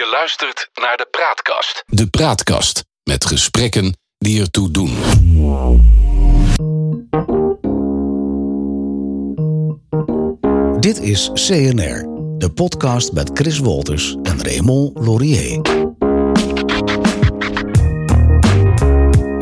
Je 0.00 0.06
luistert 0.06 0.70
naar 0.74 0.96
de 0.96 1.08
Praatkast. 1.10 1.82
De 1.86 2.06
Praatkast 2.06 2.84
met 3.02 3.24
gesprekken 3.24 3.96
die 4.18 4.40
ertoe 4.40 4.70
doen. 4.70 4.96
Dit 10.80 11.00
is 11.00 11.30
CNR, 11.34 12.04
de 12.38 12.50
podcast 12.54 13.12
met 13.12 13.30
Chris 13.34 13.58
Wolters 13.58 14.16
en 14.22 14.44
Raymond 14.44 14.98
Laurier. 14.98 15.60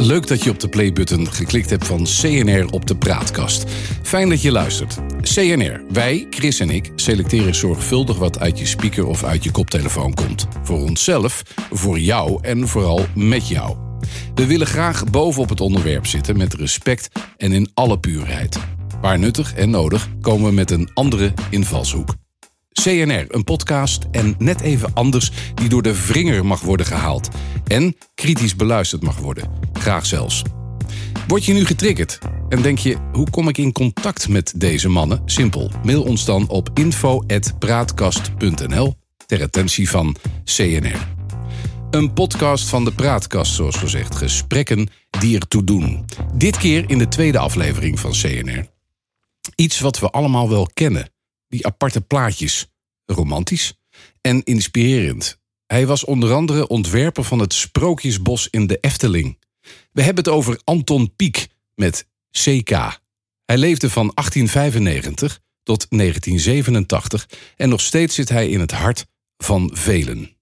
Leuk 0.00 0.26
dat 0.26 0.44
je 0.44 0.50
op 0.50 0.60
de 0.60 0.68
playbutton 0.68 1.32
geklikt 1.32 1.70
hebt 1.70 1.86
van 1.86 2.04
CNR 2.04 2.66
op 2.70 2.86
de 2.86 2.96
Praatkast. 2.96 3.64
Fijn 4.02 4.28
dat 4.28 4.42
je 4.42 4.52
luistert. 4.52 4.98
CNR, 5.20 5.80
wij, 5.90 6.26
Chris 6.30 6.60
en 6.60 6.70
ik, 6.70 6.92
selecteren 6.96 7.54
zorgvuldig 7.54 8.18
wat 8.18 8.38
uit 8.38 8.58
je 8.58 8.66
speaker 8.66 9.06
of 9.06 9.24
uit 9.24 9.44
je 9.44 9.50
koptelefoon 9.50 10.14
komt. 10.14 10.46
Voor 10.62 10.80
onszelf, 10.80 11.42
voor 11.70 11.98
jou 11.98 12.38
en 12.42 12.68
vooral 12.68 13.06
met 13.14 13.48
jou. 13.48 13.76
We 14.34 14.46
willen 14.46 14.66
graag 14.66 15.10
bovenop 15.10 15.48
het 15.48 15.60
onderwerp 15.60 16.06
zitten 16.06 16.36
met 16.36 16.54
respect 16.54 17.08
en 17.36 17.52
in 17.52 17.70
alle 17.74 17.98
puurheid. 17.98 18.58
Waar 19.00 19.18
nuttig 19.18 19.54
en 19.54 19.70
nodig 19.70 20.08
komen 20.20 20.48
we 20.48 20.54
met 20.54 20.70
een 20.70 20.90
andere 20.94 21.32
invalshoek. 21.50 22.14
CNR, 22.82 23.24
een 23.28 23.44
podcast 23.44 24.06
en 24.10 24.34
net 24.38 24.60
even 24.60 24.94
anders 24.94 25.30
die 25.54 25.68
door 25.68 25.82
de 25.82 26.06
wringer 26.06 26.46
mag 26.46 26.60
worden 26.60 26.86
gehaald. 26.86 27.28
En 27.66 27.96
kritisch 28.14 28.56
beluisterd 28.56 29.02
mag 29.02 29.18
worden. 29.18 29.50
Graag 29.72 30.06
zelfs. 30.06 30.42
Word 31.26 31.44
je 31.44 31.52
nu 31.52 31.64
getriggerd 31.64 32.18
en 32.48 32.62
denk 32.62 32.78
je, 32.78 32.96
hoe 33.12 33.30
kom 33.30 33.48
ik 33.48 33.58
in 33.58 33.72
contact 33.72 34.28
met 34.28 34.52
deze 34.56 34.88
mannen? 34.88 35.22
Simpel, 35.24 35.70
mail 35.82 36.02
ons 36.02 36.24
dan 36.24 36.48
op 36.48 36.70
info.praatkast.nl 36.74 38.94
ter 39.26 39.42
attentie 39.42 39.90
van 39.90 40.16
CNR. 40.44 41.16
Een 41.90 42.12
podcast 42.12 42.68
van 42.68 42.84
de 42.84 42.92
Praatkast, 42.92 43.54
zoals 43.54 43.76
gezegd. 43.76 44.16
Gesprekken 44.16 44.88
die 45.18 45.38
ertoe 45.38 45.64
doen. 45.64 46.04
Dit 46.34 46.56
keer 46.56 46.84
in 46.86 46.98
de 46.98 47.08
tweede 47.08 47.38
aflevering 47.38 48.00
van 48.00 48.10
CNR. 48.10 48.66
Iets 49.54 49.80
wat 49.80 49.98
we 49.98 50.10
allemaal 50.10 50.48
wel 50.48 50.70
kennen. 50.74 51.10
Die 51.48 51.66
aparte 51.66 52.00
plaatjes. 52.00 52.66
Romantisch 53.04 53.74
en 54.20 54.44
inspirerend. 54.44 55.38
Hij 55.66 55.86
was 55.86 56.04
onder 56.04 56.32
andere 56.32 56.66
ontwerper 56.66 57.24
van 57.24 57.38
het 57.38 57.52
Sprookjesbos 57.52 58.48
in 58.50 58.66
de 58.66 58.78
Efteling. 58.80 59.38
We 59.92 60.02
hebben 60.02 60.24
het 60.24 60.32
over 60.32 60.60
Anton 60.64 61.16
Pieck 61.16 61.48
met 61.74 62.08
CK. 62.30 62.70
Hij 63.44 63.58
leefde 63.58 63.90
van 63.90 64.10
1895 64.14 65.40
tot 65.62 65.86
1987 65.90 67.28
en 67.56 67.68
nog 67.68 67.80
steeds 67.80 68.14
zit 68.14 68.28
hij 68.28 68.48
in 68.48 68.60
het 68.60 68.70
hart 68.70 69.06
van 69.36 69.70
velen. 69.72 70.36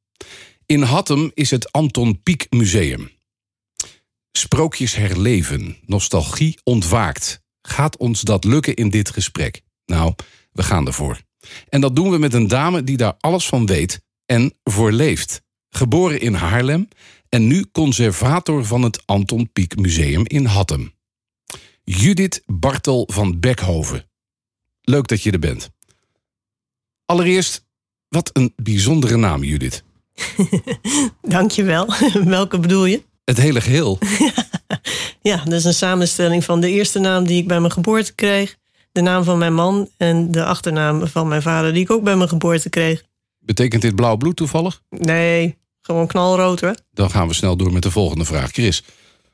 In 0.66 0.82
Hattem 0.82 1.30
is 1.34 1.50
het 1.50 1.72
Anton 1.72 2.22
Pieck 2.22 2.46
Museum. 2.50 3.10
Sprookjes 4.32 4.94
herleven, 4.94 5.76
nostalgie 5.86 6.58
ontwaakt. 6.64 7.40
Gaat 7.62 7.96
ons 7.96 8.20
dat 8.20 8.44
lukken 8.44 8.74
in 8.74 8.90
dit 8.90 9.10
gesprek? 9.10 9.62
Nou, 9.84 10.14
we 10.56 10.62
gaan 10.62 10.86
ervoor. 10.86 11.20
En 11.68 11.80
dat 11.80 11.96
doen 11.96 12.10
we 12.10 12.18
met 12.18 12.34
een 12.34 12.48
dame 12.48 12.84
die 12.84 12.96
daar 12.96 13.14
alles 13.20 13.46
van 13.46 13.66
weet 13.66 14.00
en 14.26 14.52
voor 14.64 14.92
leeft. 14.92 15.42
Geboren 15.70 16.20
in 16.20 16.34
Haarlem 16.34 16.88
en 17.28 17.46
nu 17.46 17.64
conservator 17.72 18.64
van 18.64 18.82
het 18.82 19.02
Anton 19.04 19.50
Pieck 19.52 19.76
Museum 19.76 20.22
in 20.26 20.44
Hattem. 20.44 20.94
Judith 21.84 22.42
Bartel 22.46 23.08
van 23.12 23.40
Bekhoven. 23.40 24.08
Leuk 24.82 25.06
dat 25.06 25.22
je 25.22 25.30
er 25.30 25.38
bent. 25.38 25.70
Allereerst, 27.04 27.64
wat 28.08 28.30
een 28.32 28.52
bijzondere 28.56 29.16
naam, 29.16 29.44
Judith. 29.44 29.84
Dankjewel. 31.22 31.94
Welke 32.24 32.58
bedoel 32.58 32.84
je? 32.84 33.02
Het 33.24 33.36
hele 33.36 33.60
geheel. 33.60 33.98
ja, 35.22 35.36
dat 35.44 35.52
is 35.52 35.64
een 35.64 35.74
samenstelling 35.74 36.44
van 36.44 36.60
de 36.60 36.70
eerste 36.70 36.98
naam 36.98 37.26
die 37.26 37.40
ik 37.40 37.48
bij 37.48 37.60
mijn 37.60 37.72
geboorte 37.72 38.14
kreeg, 38.14 38.56
de 38.96 39.02
naam 39.02 39.24
van 39.24 39.38
mijn 39.38 39.54
man 39.54 39.88
en 39.96 40.30
de 40.30 40.44
achternaam 40.44 41.06
van 41.06 41.28
mijn 41.28 41.42
vader 41.42 41.72
die 41.72 41.82
ik 41.82 41.90
ook 41.90 42.02
bij 42.02 42.16
mijn 42.16 42.28
geboorte 42.28 42.68
kreeg. 42.68 43.02
Betekent 43.38 43.82
dit 43.82 43.94
blauw 43.94 44.16
bloed 44.16 44.36
toevallig? 44.36 44.82
Nee, 44.90 45.56
gewoon 45.80 46.06
knalrood 46.06 46.60
hoor. 46.60 46.74
Dan 46.92 47.10
gaan 47.10 47.28
we 47.28 47.34
snel 47.34 47.56
door 47.56 47.72
met 47.72 47.82
de 47.82 47.90
volgende 47.90 48.24
vraag. 48.24 48.50
Chris. 48.50 48.82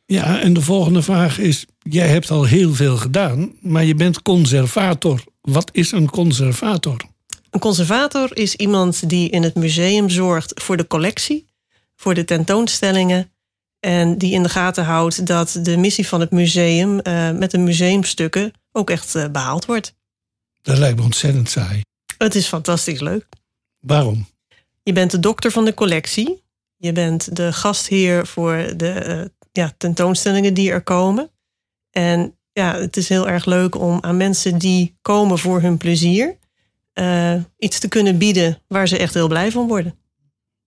Ja, 0.07 0.41
en 0.41 0.53
de 0.53 0.61
volgende 0.61 1.03
vraag 1.03 1.39
is: 1.39 1.67
jij 1.79 2.09
hebt 2.09 2.31
al 2.31 2.45
heel 2.45 2.75
veel 2.75 2.97
gedaan, 2.97 3.53
maar 3.61 3.85
je 3.85 3.95
bent 3.95 4.23
conservator. 4.23 5.25
Wat 5.41 5.71
is 5.73 5.93
een 5.93 6.11
conservator? 6.11 6.97
Een 7.51 7.61
conservator 7.61 8.37
is 8.37 8.55
iemand 8.55 9.09
die 9.09 9.31
in 9.31 9.43
het 9.43 9.55
museum 9.55 10.11
zorgt 10.11 10.61
voor 10.63 10.77
de 10.77 10.87
collectie, 10.87 11.47
voor 11.97 12.15
de 12.15 12.25
tentoonstellingen 12.25 13.31
en 13.81 14.19
die 14.19 14.33
in 14.33 14.43
de 14.43 14.49
gaten 14.49 14.85
houdt 14.85 15.27
dat 15.27 15.59
de 15.63 15.77
missie 15.77 16.09
van 16.09 16.21
het 16.21 16.31
museum 16.31 17.01
uh, 17.03 17.31
met 17.31 17.51
de 17.51 17.59
museumstukken 17.59 18.53
ook 18.73 18.91
echt 18.91 19.15
uh, 19.15 19.29
behaald 19.29 19.65
wordt. 19.65 19.95
Dat 20.63 20.79
lijkt 20.79 20.97
me 20.97 21.03
ontzettend 21.03 21.51
saai. 21.51 21.81
Het 22.19 22.35
is 22.35 22.47
fantastisch 22.47 23.01
leuk. 23.01 23.27
Waarom? 23.79 24.27
Je 24.83 24.93
bent 24.93 25.11
de 25.11 25.21
dokter 25.21 25.51
van 25.51 25.65
de 25.65 25.75
collectie. 25.75 26.43
Je 26.77 26.93
bent 26.93 27.37
de 27.37 27.53
gastheer 27.53 28.27
voor 28.27 28.73
de 28.77 29.05
uh, 29.07 29.25
ja, 29.53 29.75
tentoonstellingen 29.77 30.55
die 30.55 30.71
er 30.71 30.83
komen. 30.83 31.31
En 31.91 32.37
ja, 32.53 32.75
het 32.75 32.97
is 32.97 33.09
heel 33.09 33.29
erg 33.29 33.45
leuk 33.45 33.75
om 33.75 33.99
aan 34.01 34.17
mensen 34.17 34.59
die 34.59 34.99
komen 35.03 35.39
voor 35.39 35.61
hun 35.61 35.77
plezier 35.77 36.41
iets 37.59 37.79
te 37.79 37.89
kunnen 37.89 38.19
bieden 38.19 38.59
waar 38.69 38.89
ze 38.89 38.99
echt 38.99 39.15
heel 39.15 39.29
blij 39.29 39.51
van 39.51 39.69
worden. 39.69 39.95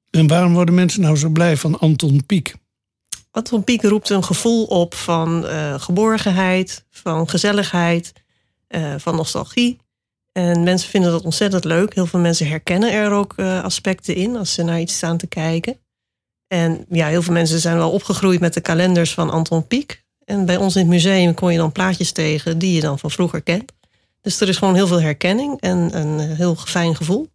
En 0.10 0.28
waarom 0.28 0.54
worden 0.54 0.76
mensen 0.76 1.02
nou 1.02 1.16
zo 1.16 1.30
blij 1.30 1.58
van 1.58 1.80
Anton 1.80 2.26
Pieck? 2.26 2.56
Anton 3.36 3.64
Pieck 3.64 3.82
roept 3.82 4.10
een 4.10 4.24
gevoel 4.24 4.66
op 4.66 4.94
van 4.94 5.46
uh, 5.46 5.80
geborgenheid, 5.80 6.86
van 6.90 7.30
gezelligheid, 7.30 8.14
uh, 8.70 8.94
van 8.98 9.16
nostalgie. 9.16 9.78
En 10.32 10.64
mensen 10.64 10.90
vinden 10.90 11.12
dat 11.12 11.24
ontzettend 11.24 11.64
leuk. 11.64 11.94
Heel 11.96 12.06
veel 12.06 12.20
mensen 12.20 12.48
herkennen 12.48 12.92
er 12.92 13.12
ook 13.12 13.34
uh, 13.38 13.64
aspecten 13.64 14.16
in 14.16 14.36
als 14.36 14.54
ze 14.54 14.64
naar 14.64 14.80
iets 14.80 14.96
staan 14.96 15.18
te 15.18 15.28
kijken. 15.28 15.78
En 16.48 16.86
ja, 16.90 17.08
heel 17.08 17.22
veel 17.22 17.34
mensen 17.34 17.60
zijn 17.60 17.78
wel 17.78 17.92
opgegroeid 17.92 18.40
met 18.40 18.54
de 18.54 18.62
kalenders 18.62 19.14
van 19.14 19.30
Anton 19.30 19.68
Pieck. 19.68 20.04
En 20.26 20.46
bij 20.46 20.58
ons 20.58 20.76
in 20.76 20.82
het 20.82 20.90
museum 20.90 21.34
kon 21.34 21.52
je 21.52 21.58
dan 21.58 21.72
plaatjes 21.72 22.12
tegen 22.12 22.58
die 22.58 22.74
je 22.74 22.82
dan 22.82 23.00
van 23.00 23.12
vroeger 23.12 23.42
kent. 23.42 23.72
Dus 24.22 24.40
er 24.40 24.50
is 24.50 24.58
gewoon 24.58 24.76
heel 24.76 24.88
veel 24.88 25.02
herkenning 25.02 25.62
en 25.62 25.98
een 25.98 26.20
heel 26.20 26.56
fijn 26.56 26.96
gevoel. 26.96 27.30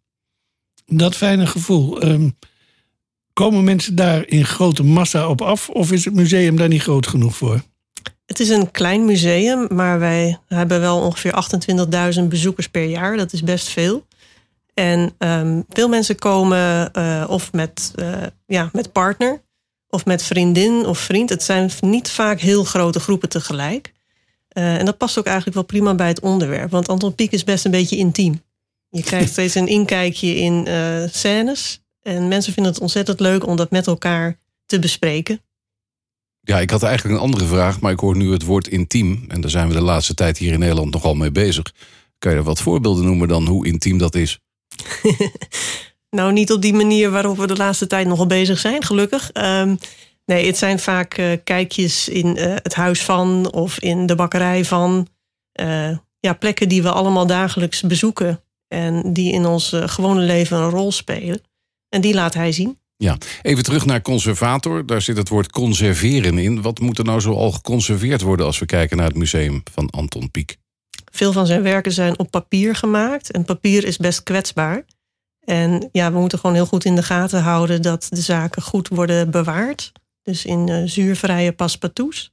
Dat 0.87 1.17
fijne 1.17 1.47
gevoel. 1.47 2.05
Um, 2.05 2.37
komen 3.41 3.65
mensen 3.65 3.95
daar 3.95 4.27
in 4.27 4.45
grote 4.45 4.83
massa 4.83 5.29
op 5.29 5.41
af? 5.41 5.69
Of 5.69 5.93
is 5.93 6.05
het 6.05 6.15
museum 6.15 6.57
daar 6.57 6.69
niet 6.69 6.83
groot 6.83 7.07
genoeg 7.07 7.37
voor? 7.37 7.63
Het 8.27 8.41
is 8.41 8.49
een 8.49 8.71
klein 8.71 9.05
museum, 9.05 9.67
maar 9.71 9.99
wij 9.99 10.39
hebben 10.49 10.81
wel 10.81 11.01
ongeveer 11.01 11.35
28.000 12.21 12.23
bezoekers 12.29 12.69
per 12.69 12.85
jaar. 12.85 13.17
Dat 13.17 13.33
is 13.33 13.43
best 13.43 13.69
veel. 13.69 14.07
En 14.75 15.13
um, 15.19 15.65
veel 15.69 15.89
mensen 15.89 16.17
komen 16.17 16.91
uh, 16.99 17.25
of 17.29 17.53
met, 17.53 17.93
uh, 17.97 18.13
ja, 18.47 18.71
met 18.73 18.93
partner, 18.93 19.43
of 19.89 20.05
met 20.05 20.23
vriendin 20.23 20.87
of 20.87 20.99
vriend. 20.99 21.31
Het 21.31 21.43
zijn 21.43 21.71
niet 21.81 22.11
vaak 22.11 22.41
heel 22.41 22.65
grote 22.65 23.01
groepen 23.01 23.29
tegelijk. 23.29 23.93
Uh, 24.53 24.77
en 24.77 24.85
dat 24.85 24.99
past 24.99 25.19
ook 25.19 25.27
eigenlijk 25.27 25.57
wel 25.57 25.65
prima 25.65 25.95
bij 25.95 26.09
het 26.09 26.21
onderwerp. 26.21 26.71
Want 26.71 26.89
Anton 26.89 27.15
Pieck 27.15 27.33
is 27.33 27.45
best 27.45 27.65
een 27.65 27.71
beetje 27.71 27.97
intiem. 27.97 28.43
Je 28.89 29.03
krijgt 29.03 29.31
steeds 29.37 29.55
een 29.55 29.69
inkijkje 29.69 30.35
in 30.35 30.69
scènes. 31.11 31.81
En 32.03 32.29
mensen 32.29 32.53
vinden 32.53 32.73
het 32.73 32.81
ontzettend 32.81 33.21
leuk 33.21 33.47
om 33.47 33.57
dat 33.57 33.71
met 33.71 33.87
elkaar 33.87 34.39
te 34.67 34.79
bespreken. 34.79 35.41
Ja, 36.41 36.61
ik 36.61 36.71
had 36.71 36.83
eigenlijk 36.83 37.17
een 37.17 37.25
andere 37.25 37.45
vraag, 37.45 37.81
maar 37.81 37.93
ik 37.93 38.01
hoor 38.01 38.17
nu 38.17 38.33
het 38.33 38.45
woord 38.45 38.69
intiem. 38.69 39.25
En 39.29 39.41
daar 39.41 39.51
zijn 39.51 39.69
we 39.69 39.75
de 39.75 39.81
laatste 39.81 40.15
tijd 40.15 40.39
hier 40.39 40.53
in 40.53 40.59
Nederland 40.59 40.93
nogal 40.93 41.15
mee 41.15 41.31
bezig. 41.31 41.73
Kan 42.19 42.33
je 42.33 42.39
er 42.39 42.45
wat 42.45 42.61
voorbeelden 42.61 43.05
noemen 43.05 43.29
dan 43.29 43.47
hoe 43.47 43.67
intiem 43.67 43.99
dat 43.99 44.15
is? 44.15 44.41
nou, 46.17 46.33
niet 46.33 46.53
op 46.53 46.63
die 46.63 46.73
manier 46.73 47.11
waarop 47.11 47.37
we 47.37 47.47
de 47.47 47.57
laatste 47.57 47.87
tijd 47.87 48.07
nogal 48.07 48.27
bezig 48.27 48.59
zijn, 48.59 48.85
gelukkig. 48.85 49.31
Um, 49.33 49.79
nee, 50.25 50.47
het 50.47 50.59
zijn 50.59 50.79
vaak 50.79 51.19
uh, 51.19 51.33
kijkjes 51.45 52.09
in 52.09 52.37
uh, 52.37 52.45
het 52.45 52.75
huis 52.75 53.03
van 53.03 53.53
of 53.53 53.81
in 53.81 54.07
de 54.07 54.15
bakkerij 54.15 54.65
van. 54.65 55.07
Uh, 55.61 55.97
ja, 56.21 56.33
plekken 56.33 56.69
die 56.69 56.83
we 56.83 56.91
allemaal 56.91 57.27
dagelijks 57.27 57.81
bezoeken 57.81 58.43
en 58.69 59.13
die 59.13 59.33
in 59.33 59.47
ons 59.47 59.73
gewone 59.75 60.21
leven 60.21 60.59
een 60.59 60.71
rol 60.71 60.93
spelen. 60.93 61.43
En 61.91 62.01
die 62.01 62.15
laat 62.15 62.35
hij 62.35 62.53
zien. 62.53 62.79
Ja, 62.97 63.19
even 63.43 63.65
terug 63.65 63.87
naar 63.87 64.03
conservator. 64.03 64.87
Daar 64.87 65.03
zit 65.03 65.17
het 65.17 65.29
woord 65.29 65.51
conserveren 65.51 66.39
in. 66.39 66.63
Wat 66.63 66.79
moet 66.79 66.99
er 66.99 67.05
nou 67.05 67.21
zo 67.21 67.35
al 67.35 67.53
geconserveerd 67.53 68.21
worden 68.21 68.47
als 68.47 68.59
we 68.59 68.67
kijken 68.67 68.97
naar 68.97 69.07
het 69.07 69.17
museum 69.17 69.63
van 69.73 69.91
Anton 69.91 70.31
Pieck? 70.31 70.57
Veel 71.13 71.33
van 71.33 71.47
zijn 71.47 71.63
werken 71.63 71.93
zijn 71.93 72.19
op 72.19 72.31
papier 72.31 72.75
gemaakt. 72.75 73.31
En 73.31 73.45
papier 73.45 73.85
is 73.85 73.97
best 73.97 74.23
kwetsbaar. 74.23 74.85
En 75.41 75.89
ja, 75.93 76.13
we 76.13 76.19
moeten 76.19 76.39
gewoon 76.39 76.55
heel 76.55 76.67
goed 76.67 76.85
in 76.85 76.95
de 76.95 77.03
gaten 77.03 77.43
houden 77.43 77.83
dat 77.83 78.07
de 78.11 78.21
zaken 78.21 78.63
goed 78.63 78.89
worden 78.89 79.31
bewaard. 79.31 79.93
Dus 80.23 80.45
in 80.45 80.69
uh, 80.69 80.83
zuurvrije 80.85 81.53
paspartouts. 81.53 82.33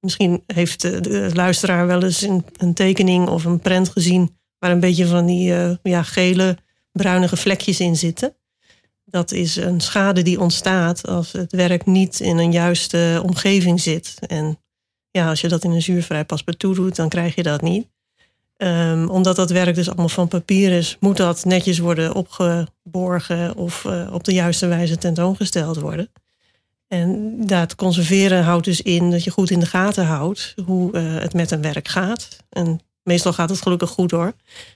Misschien 0.00 0.42
heeft 0.46 0.80
de 0.80 1.30
luisteraar 1.32 1.86
wel 1.86 2.02
eens 2.02 2.22
een, 2.22 2.44
een, 2.56 2.74
tekening 2.74 3.28
of 3.28 3.44
een 3.44 3.60
prent 3.60 3.88
gezien 3.88 4.36
waar 4.58 4.70
een 4.70 4.80
beetje 4.80 5.06
van 5.06 5.26
die 5.26 5.52
uh, 5.52 5.74
ja, 5.82 6.02
gele, 6.02 6.58
bruinige 6.92 7.36
vlekjes 7.36 7.80
in 7.80 7.96
zitten 7.96 8.36
Dat 9.12 9.32
is 9.32 9.56
een 9.56 9.80
schade 9.80 10.22
die 10.22 10.40
ontstaat 10.40 11.06
als 11.06 11.32
het 11.32 11.52
werk 11.52 11.86
niet 11.86 12.20
in 12.20 12.38
een 12.38 12.52
juiste 12.52 13.20
omgeving 13.22 13.80
zit. 13.80 14.14
En 14.26 14.58
ja, 15.10 15.28
als 15.28 15.40
je 15.40 15.48
dat 15.48 15.64
in 15.64 15.70
een 15.70 15.82
zuurvrij 15.82 16.24
paspartout 16.24 16.76
doet, 16.76 16.96
dan 16.96 17.08
krijg 17.08 17.34
je 17.34 17.42
dat 17.42 17.62
niet. 17.62 17.88
Ehm, 18.56 19.08
omdat 19.08 19.36
dat 19.36 19.50
werk 19.50 19.74
dus 19.74 19.88
allemaal 19.88 20.08
van 20.08 20.28
papier 20.28 20.72
is, 20.72 20.96
moet 21.00 21.16
dat 21.16 21.44
netjes 21.44 21.78
worden 21.78 22.14
opgeborgen 22.14 23.56
of 23.56 23.84
uh, 23.84 24.08
op 24.12 24.24
de 24.24 24.32
juiste 24.32 24.66
wijze 24.66 24.98
tentoongesteld 24.98 25.76
worden. 25.76 26.10
En 26.88 27.36
dat 27.46 27.74
conserveren 27.74 28.42
houdt 28.42 28.64
dus 28.64 28.80
in 28.80 29.10
dat 29.10 29.24
je 29.24 29.30
goed 29.30 29.50
in 29.50 29.60
de 29.60 29.66
gaten 29.66 30.04
houdt 30.04 30.54
hoe 30.64 30.92
uh, 30.92 31.20
het 31.20 31.34
met 31.34 31.50
een 31.50 31.62
werk 31.62 31.88
gaat. 31.88 32.36
En 32.48 32.80
meestal 33.02 33.32
gaat 33.32 33.50
het 33.50 33.62
gelukkig 33.62 33.90
goed 33.90 34.10
hoor. 34.10 34.32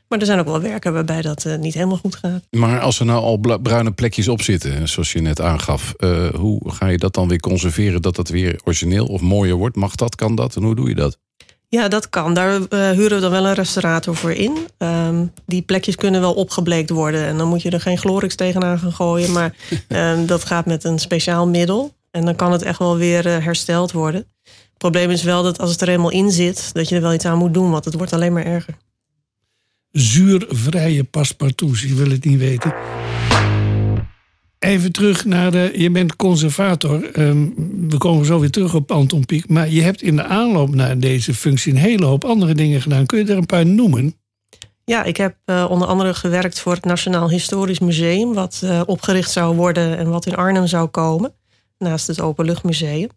Maar 0.09 0.19
er 0.19 0.27
zijn 0.27 0.39
ook 0.39 0.47
wel 0.47 0.61
werken 0.61 0.93
waarbij 0.93 1.23
dat 1.23 1.45
uh, 1.45 1.57
niet 1.57 1.75
helemaal 1.75 1.97
goed 1.97 2.17
gaat. 2.17 2.43
Maar 2.51 2.81
als 2.81 3.01
er 3.01 3.07
nou 3.07 3.23
al 3.23 3.59
bruine 3.63 3.93
plekjes 3.93 4.29
op 4.29 4.43
zitten, 4.43 4.89
zoals 4.89 5.13
je 5.13 5.21
net 5.21 5.41
aangaf, 5.41 5.95
uh, 5.99 6.29
hoe 6.29 6.61
ga 6.73 6.87
je 6.87 6.99
dat 6.99 7.15
dan 7.15 7.29
weer 7.29 7.41
conserveren 7.41 8.03
dat 8.03 8.17
het 8.17 8.29
weer 8.29 8.61
origineel 8.65 9.07
of 9.07 9.21
mooier 9.21 9.57
wordt? 9.57 9.77
Mag 9.77 9.95
dat, 9.95 10.15
kan 10.15 10.35
dat 10.35 10.57
en 10.57 10.63
hoe 10.63 10.75
doe 10.75 10.89
je 10.89 10.95
dat? 10.95 11.19
Ja, 11.69 11.89
dat 11.89 12.09
kan. 12.09 12.35
Daar 12.35 12.59
uh, 12.59 12.91
huren 12.91 13.15
we 13.15 13.21
dan 13.21 13.31
wel 13.31 13.47
een 13.47 13.55
restaurator 13.55 14.17
voor 14.17 14.33
in. 14.33 14.57
Um, 14.79 15.33
die 15.47 15.63
plekjes 15.63 15.97
kunnen 15.97 16.21
wel 16.21 16.35
opgebleekt 16.35 16.91
worden. 16.91 17.27
En 17.27 17.39
dan 17.39 17.49
moet 17.49 17.63
je 17.63 17.71
er 17.71 17.81
geen 17.81 17.99
Glorix 17.99 18.35
tegenaan 18.35 18.79
gaan 18.79 18.93
gooien. 18.93 19.33
Maar 19.33 19.55
um, 19.89 20.27
dat 20.33 20.45
gaat 20.45 20.67
met 20.67 20.85
een 20.85 20.99
speciaal 20.99 21.49
middel. 21.49 21.95
En 22.11 22.25
dan 22.25 22.37
kan 22.37 22.53
het 22.53 22.63
echt 22.63 22.79
wel 22.79 22.97
weer 22.97 23.43
hersteld 23.43 23.93
worden. 23.93 24.27
Het 24.77 24.93
probleem 24.93 25.11
is 25.11 25.23
wel 25.23 25.43
dat 25.43 25.59
als 25.59 25.71
het 25.71 25.81
er 25.81 25.89
eenmaal 25.89 26.11
in 26.11 26.31
zit, 26.31 26.71
dat 26.73 26.89
je 26.89 26.95
er 26.95 27.01
wel 27.03 27.15
iets 27.15 27.25
aan 27.25 27.39
moet 27.39 27.55
doen, 27.55 27.71
want 27.71 27.85
het 27.85 27.95
wordt 27.95 28.13
alleen 28.13 28.33
maar 28.33 28.45
erger. 28.45 28.77
Zuurvrije 29.91 31.05
paspartouts, 31.05 31.83
je 31.83 31.95
wil 31.95 32.11
het 32.11 32.25
niet 32.25 32.39
weten. 32.39 32.75
Even 34.59 34.93
terug 34.93 35.25
naar 35.25 35.51
de. 35.51 35.73
Je 35.77 35.91
bent 35.91 36.17
conservator. 36.17 37.19
Um, 37.19 37.55
we 37.89 37.99
komen 37.99 38.27
zo 38.27 38.41
weer 38.41 38.51
terug 38.51 38.75
op 38.75 38.91
Anton 38.91 39.25
Pieck. 39.25 39.49
Maar 39.49 39.69
je 39.69 39.83
hebt 39.83 40.03
in 40.03 40.17
de 40.17 40.25
aanloop 40.25 40.75
naar 40.75 40.99
deze 40.99 41.35
functie 41.35 41.73
een 41.73 41.79
hele 41.79 42.05
hoop 42.05 42.25
andere 42.25 42.55
dingen 42.55 42.83
gedaan. 42.83 43.07
Kun 43.07 43.19
je 43.19 43.33
er 43.33 43.37
een 43.37 43.47
paar 43.47 43.67
noemen? 43.67 44.17
Ja, 44.85 45.05
ik 45.05 45.17
heb 45.17 45.37
uh, 45.47 45.67
onder 45.71 45.89
andere 45.89 46.15
gewerkt 46.15 46.61
voor 46.61 46.73
het 46.73 46.85
Nationaal 46.85 47.31
Historisch 47.31 47.79
Museum, 47.79 48.35
wat 48.35 48.61
uh, 48.65 48.83
opgericht 48.87 49.31
zou 49.31 49.57
worden 49.57 49.99
en 49.99 50.11
wat 50.11 50.27
in 50.27 50.37
Arnhem 50.37 50.67
zou 50.67 50.89
komen, 50.89 51.35
naast 51.79 52.07
het 52.07 52.21
Openluchtmuseum. 52.21 53.09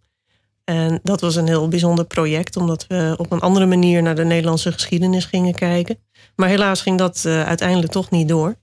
En 0.70 1.00
dat 1.04 1.22
was 1.22 1.36
een 1.36 1.48
heel 1.48 1.68
bijzonder 1.68 2.06
project, 2.06 2.58
omdat 2.58 2.88
we 2.88 3.14
op 3.18 3.32
een 3.32 3.40
andere 3.40 3.66
manier 3.66 4.02
naar 4.02 4.16
de 4.16 4.24
Nederlandse 4.24 4.72
geschiedenis 4.72 5.26
gingen 5.26 5.54
kijken. 5.54 5.98
Maar 6.36 6.50
helaas 6.50 6.82
ging 6.82 6.98
dat 6.98 7.24
uh, 7.28 7.44
uiteindelijk 7.44 7.92
toch 7.92 8.10
niet 8.10 8.28
door. 8.28 8.56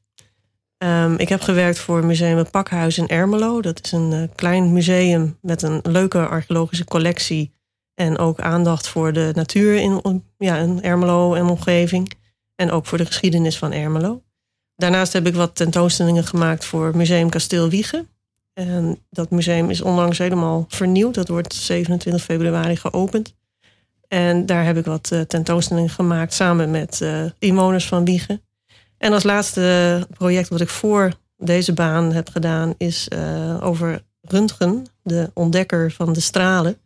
Um, 0.78 1.18
ik 1.18 1.28
heb 1.28 1.40
gewerkt 1.40 1.78
voor 1.78 2.04
Museum 2.04 2.50
Pakhuis 2.50 2.98
in 2.98 3.08
Ermelo. 3.08 3.60
Dat 3.60 3.80
is 3.84 3.92
een 3.92 4.12
uh, 4.12 4.22
klein 4.34 4.72
museum 4.72 5.38
met 5.42 5.62
een 5.62 5.80
leuke 5.82 6.26
archeologische 6.26 6.84
collectie. 6.84 7.54
En 7.94 8.18
ook 8.18 8.40
aandacht 8.40 8.88
voor 8.88 9.12
de 9.12 9.30
natuur 9.34 9.76
in, 9.76 10.22
ja, 10.38 10.56
in 10.56 10.82
Ermelo 10.82 11.34
en 11.34 11.46
omgeving. 11.46 12.12
En 12.54 12.70
ook 12.70 12.86
voor 12.86 12.98
de 12.98 13.06
geschiedenis 13.06 13.58
van 13.58 13.72
Ermelo. 13.72 14.22
Daarnaast 14.76 15.12
heb 15.12 15.26
ik 15.26 15.34
wat 15.34 15.56
tentoonstellingen 15.56 16.24
gemaakt 16.24 16.64
voor 16.64 16.96
Museum 16.96 17.28
Kasteel 17.28 17.68
Wiegen. 17.68 18.08
En 18.56 18.98
dat 19.10 19.30
museum 19.30 19.70
is 19.70 19.82
onlangs 19.82 20.18
helemaal 20.18 20.64
vernieuwd. 20.68 21.14
Dat 21.14 21.28
wordt 21.28 21.54
27 21.54 22.22
februari 22.22 22.76
geopend. 22.76 23.34
En 24.08 24.46
daar 24.46 24.64
heb 24.64 24.76
ik 24.76 24.84
wat 24.84 25.10
uh, 25.12 25.20
tentoonstellingen 25.20 25.90
gemaakt 25.90 26.32
samen 26.32 26.70
met 26.70 27.00
uh, 27.02 27.24
inwoners 27.38 27.86
van 27.86 28.04
Wiegen. 28.04 28.42
En 28.98 29.12
als 29.12 29.22
laatste 29.22 30.06
project 30.10 30.48
wat 30.48 30.60
ik 30.60 30.68
voor 30.68 31.12
deze 31.36 31.72
baan 31.72 32.12
heb 32.12 32.28
gedaan 32.28 32.74
is 32.76 33.08
uh, 33.12 33.64
over 33.64 34.02
Röntgen, 34.20 34.86
de 35.02 35.30
ontdekker 35.34 35.92
van 35.92 36.12
de 36.12 36.20
stralen. 36.20 36.76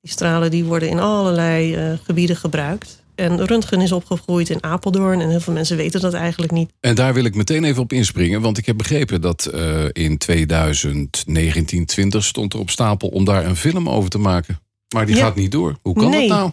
Die 0.00 0.10
stralen 0.10 0.50
die 0.50 0.64
worden 0.64 0.88
in 0.88 0.98
allerlei 0.98 1.76
gebieden 2.04 2.36
gebruikt. 2.36 3.02
En 3.18 3.46
Röntgen 3.46 3.80
is 3.80 3.92
opgegroeid 3.92 4.48
in 4.48 4.62
Apeldoorn 4.62 5.20
en 5.20 5.28
heel 5.28 5.40
veel 5.40 5.52
mensen 5.52 5.76
weten 5.76 6.00
dat 6.00 6.14
eigenlijk 6.14 6.52
niet. 6.52 6.70
En 6.80 6.94
daar 6.94 7.14
wil 7.14 7.24
ik 7.24 7.34
meteen 7.34 7.64
even 7.64 7.82
op 7.82 7.92
inspringen, 7.92 8.40
want 8.40 8.58
ik 8.58 8.66
heb 8.66 8.76
begrepen 8.76 9.20
dat 9.20 9.50
uh, 9.54 9.84
in 9.92 10.18
2019, 10.18 11.86
20 11.86 12.24
stond 12.24 12.52
er 12.52 12.58
op 12.58 12.70
stapel 12.70 13.08
om 13.08 13.24
daar 13.24 13.46
een 13.46 13.56
film 13.56 13.88
over 13.88 14.10
te 14.10 14.18
maken. 14.18 14.60
Maar 14.94 15.06
die 15.06 15.16
ja. 15.16 15.24
gaat 15.24 15.34
niet 15.34 15.52
door. 15.52 15.78
Hoe 15.82 15.94
kan 15.94 16.10
nee. 16.10 16.28
dat 16.28 16.38
nou? 16.38 16.50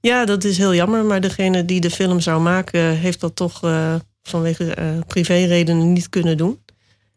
Ja, 0.00 0.24
dat 0.24 0.44
is 0.44 0.58
heel 0.58 0.74
jammer, 0.74 1.04
maar 1.04 1.20
degene 1.20 1.64
die 1.64 1.80
de 1.80 1.90
film 1.90 2.20
zou 2.20 2.40
maken 2.40 2.96
heeft 2.96 3.20
dat 3.20 3.36
toch 3.36 3.64
uh, 3.64 3.94
vanwege 4.22 4.76
uh, 4.78 4.84
privéredenen 5.06 5.92
niet 5.92 6.08
kunnen 6.08 6.36
doen. 6.36 6.58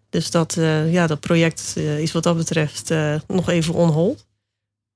Dus 0.10 0.32
dat, 0.32 0.58
ja, 0.90 1.08
dat 1.08 1.20
project 1.20 1.76
is 2.00 2.12
wat 2.12 2.24
dat 2.24 2.38
betreft 2.38 2.94
nog 3.28 3.50
even 3.50 3.74
on 3.74 3.90
hold. 3.90 4.26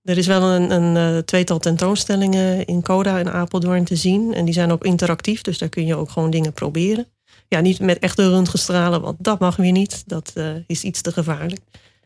Er 0.08 0.18
is 0.18 0.28
wel 0.28 0.44
een, 0.44 0.72
een 0.72 1.26
tweetal 1.26 1.60
tentoonstellingen 1.60 2.66
in 2.66 2.82
Coda 2.82 3.20
in 3.20 3.30
Apeldoorn 3.30 3.84
te 3.84 3.96
zien. 3.96 4.34
En 4.34 4.46
die 4.46 4.54
zijn 4.54 4.72
ook 4.72 4.84
interactief, 4.84 5.42
dus 5.42 5.58
daar 5.58 5.70
kun 5.70 5.86
je 5.86 5.96
ook 5.96 6.10
gewoon 6.10 6.30
dingen 6.30 6.54
proberen. 6.54 7.08
Ja, 7.48 7.60
niet 7.60 7.80
met 7.80 8.00
echte 8.00 8.30
röntgenstralen, 8.30 9.02
want 9.02 9.18
dat 9.20 9.40
mag 9.40 9.56
weer 9.56 9.72
niet. 9.72 10.04
Dat 10.06 10.34
is 10.68 10.84
iets 10.84 11.02
te 11.02 11.12
gevaarlijk. 11.12 11.62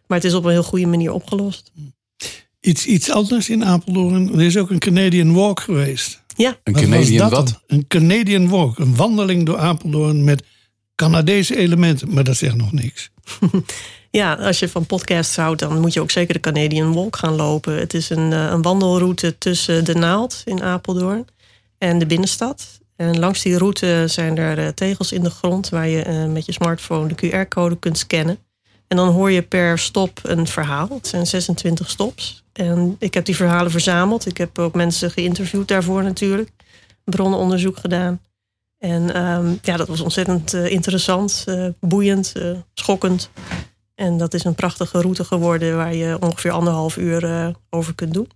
Maar 0.08 0.18
het 0.18 0.28
is 0.28 0.34
op 0.34 0.44
een 0.44 0.52
heel 0.52 0.64
goede 0.64 0.86
manier 0.86 1.12
opgelost. 1.12 1.72
Iets, 2.60 2.86
iets 2.86 3.12
anders 3.12 3.50
in 3.50 3.66
Apeldoorn. 3.66 4.34
Er 4.34 4.42
is 4.42 4.58
ook 4.58 4.70
een 4.70 4.80
Canadian 4.80 5.34
Walk 5.34 5.60
geweest. 5.60 6.24
Ja. 6.36 6.58
Een 6.64 6.74
Canadian 6.74 7.30
wat? 7.30 7.38
wat? 7.38 7.62
Een 7.68 7.88
Canadian 7.88 8.50
Walk. 8.50 8.80
Een 8.80 8.96
wandeling 8.96 9.46
door 9.46 9.58
Apeldoorn 9.58 10.24
met 10.24 10.44
Canadese 10.96 11.58
elementen. 11.58 12.14
Maar 12.14 12.24
dat 12.24 12.38
zegt 12.38 12.56
nog 12.56 12.72
niks. 12.72 13.10
ja, 14.12 14.34
als 14.34 14.60
je 14.60 14.70
van 14.70 14.86
podcasts 14.86 15.36
houdt, 15.36 15.60
dan 15.60 15.80
moet 15.80 15.94
je 15.94 16.02
ook 16.02 16.12
zeker 16.12 16.34
de 16.34 16.40
Canadian 16.40 16.94
Walk 16.94 17.16
gaan 17.16 17.36
lopen. 17.36 17.78
Het 17.78 17.94
is 17.94 18.10
een, 18.10 18.32
een 18.32 18.62
wandelroute 18.62 19.38
tussen 19.38 19.86
de 19.86 19.96
Naald 19.96 20.42
in 20.46 20.64
Apeldoorn 20.64 21.28
en 21.78 22.00
de 22.00 22.06
binnenstad. 22.06 22.80
En 22.96 23.20
langs 23.20 23.42
die 23.42 23.58
route 23.58 24.04
zijn 24.08 24.38
er 24.38 24.74
tegels 24.74 25.12
in 25.12 25.24
de 25.24 25.30
grond 25.30 25.70
waar 25.70 25.88
je 25.88 26.28
met 26.32 26.46
je 26.46 26.52
smartphone 26.52 27.14
de 27.14 27.46
QR-code 27.46 27.80
kunt 27.80 27.98
scannen. 27.98 28.38
En 28.88 28.98
dan 28.98 29.10
hoor 29.10 29.32
je 29.32 29.42
per 29.42 29.80
stop 29.80 30.20
een 30.24 30.48
verhaal. 30.48 30.88
Het 30.90 31.08
zijn 31.08 31.28
26 31.28 31.90
stops. 31.90 32.44
En 32.54 32.96
ik 33.00 33.14
heb 33.14 33.26
die 33.26 33.36
verhalen 33.36 33.72
verzameld. 33.72 34.26
Ik 34.26 34.38
heb 34.38 34.60
ook 34.60 34.74
mensen 34.74 35.12
geïnterviewd 35.12 35.68
daarvoor 35.68 36.04
natuurlijk. 36.04 36.50
Bronnenonderzoek 37.04 37.78
gedaan. 37.78 38.22
En 38.78 39.24
um, 39.24 39.60
ja, 39.62 39.78
dat 39.78 39.88
was 39.88 40.02
ontzettend 40.02 40.54
interessant, 40.54 41.46
boeiend, 41.80 42.34
schokkend. 42.74 43.30
En 44.02 44.18
dat 44.18 44.34
is 44.34 44.44
een 44.44 44.56
prachtige 44.56 45.02
route 45.02 45.24
geworden 45.24 45.76
waar 45.76 45.96
je 45.96 46.18
ongeveer 46.20 46.52
anderhalf 46.52 46.98
uur 46.98 47.54
over 47.70 47.96
kunt 47.96 48.14
doen. 48.14 48.30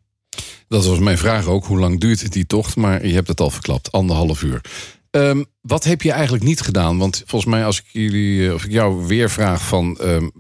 Dat 0.68 0.86
was 0.86 1.00
mijn 1.00 1.18
vraag 1.18 1.46
ook. 1.46 1.66
Hoe 1.66 1.80
lang 1.80 2.00
duurt 2.00 2.32
die 2.32 2.46
tocht? 2.46 2.76
Maar 2.76 3.08
je 3.08 3.14
hebt 3.14 3.28
het 3.28 3.40
al 3.40 3.50
verklapt. 3.50 3.92
Anderhalf 3.92 4.42
uur. 4.42 4.62
Um, 5.12 5.46
wat 5.62 5.84
heb 5.84 6.02
je 6.02 6.12
eigenlijk 6.12 6.44
niet 6.44 6.62
gedaan? 6.62 6.98
Want 6.98 7.24
volgens 7.26 7.52
mij, 7.52 7.66
als 7.66 7.78
ik, 7.80 7.86
jullie, 7.92 8.54
of 8.54 8.64
ik 8.64 8.72
jou 8.72 9.06
weer 9.06 9.30
vraag 9.30 9.68
van 9.68 9.98
um, 10.02 10.32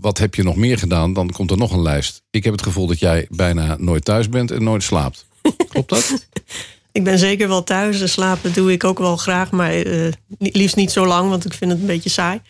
wat 0.00 0.18
heb 0.18 0.34
je 0.34 0.42
nog 0.42 0.56
meer 0.56 0.78
gedaan, 0.78 1.12
dan 1.12 1.30
komt 1.30 1.50
er 1.50 1.56
nog 1.56 1.72
een 1.72 1.82
lijst. 1.82 2.22
Ik 2.30 2.44
heb 2.44 2.52
het 2.52 2.62
gevoel 2.62 2.86
dat 2.86 2.98
jij 2.98 3.26
bijna 3.30 3.76
nooit 3.78 4.04
thuis 4.04 4.28
bent 4.28 4.50
en 4.50 4.64
nooit 4.64 4.82
slaapt. 4.82 5.26
Klopt 5.68 5.88
dat? 5.88 6.28
ik 6.92 7.04
ben 7.04 7.18
zeker 7.18 7.48
wel 7.48 7.64
thuis. 7.64 8.12
Slapen 8.12 8.52
doe 8.52 8.72
ik 8.72 8.84
ook 8.84 8.98
wel 8.98 9.16
graag, 9.16 9.50
maar 9.50 9.86
uh, 9.86 10.12
liefst 10.38 10.76
niet 10.76 10.92
zo 10.92 11.06
lang, 11.06 11.28
want 11.28 11.44
ik 11.44 11.52
vind 11.52 11.70
het 11.70 11.80
een 11.80 11.86
beetje 11.86 12.10
saai. 12.10 12.40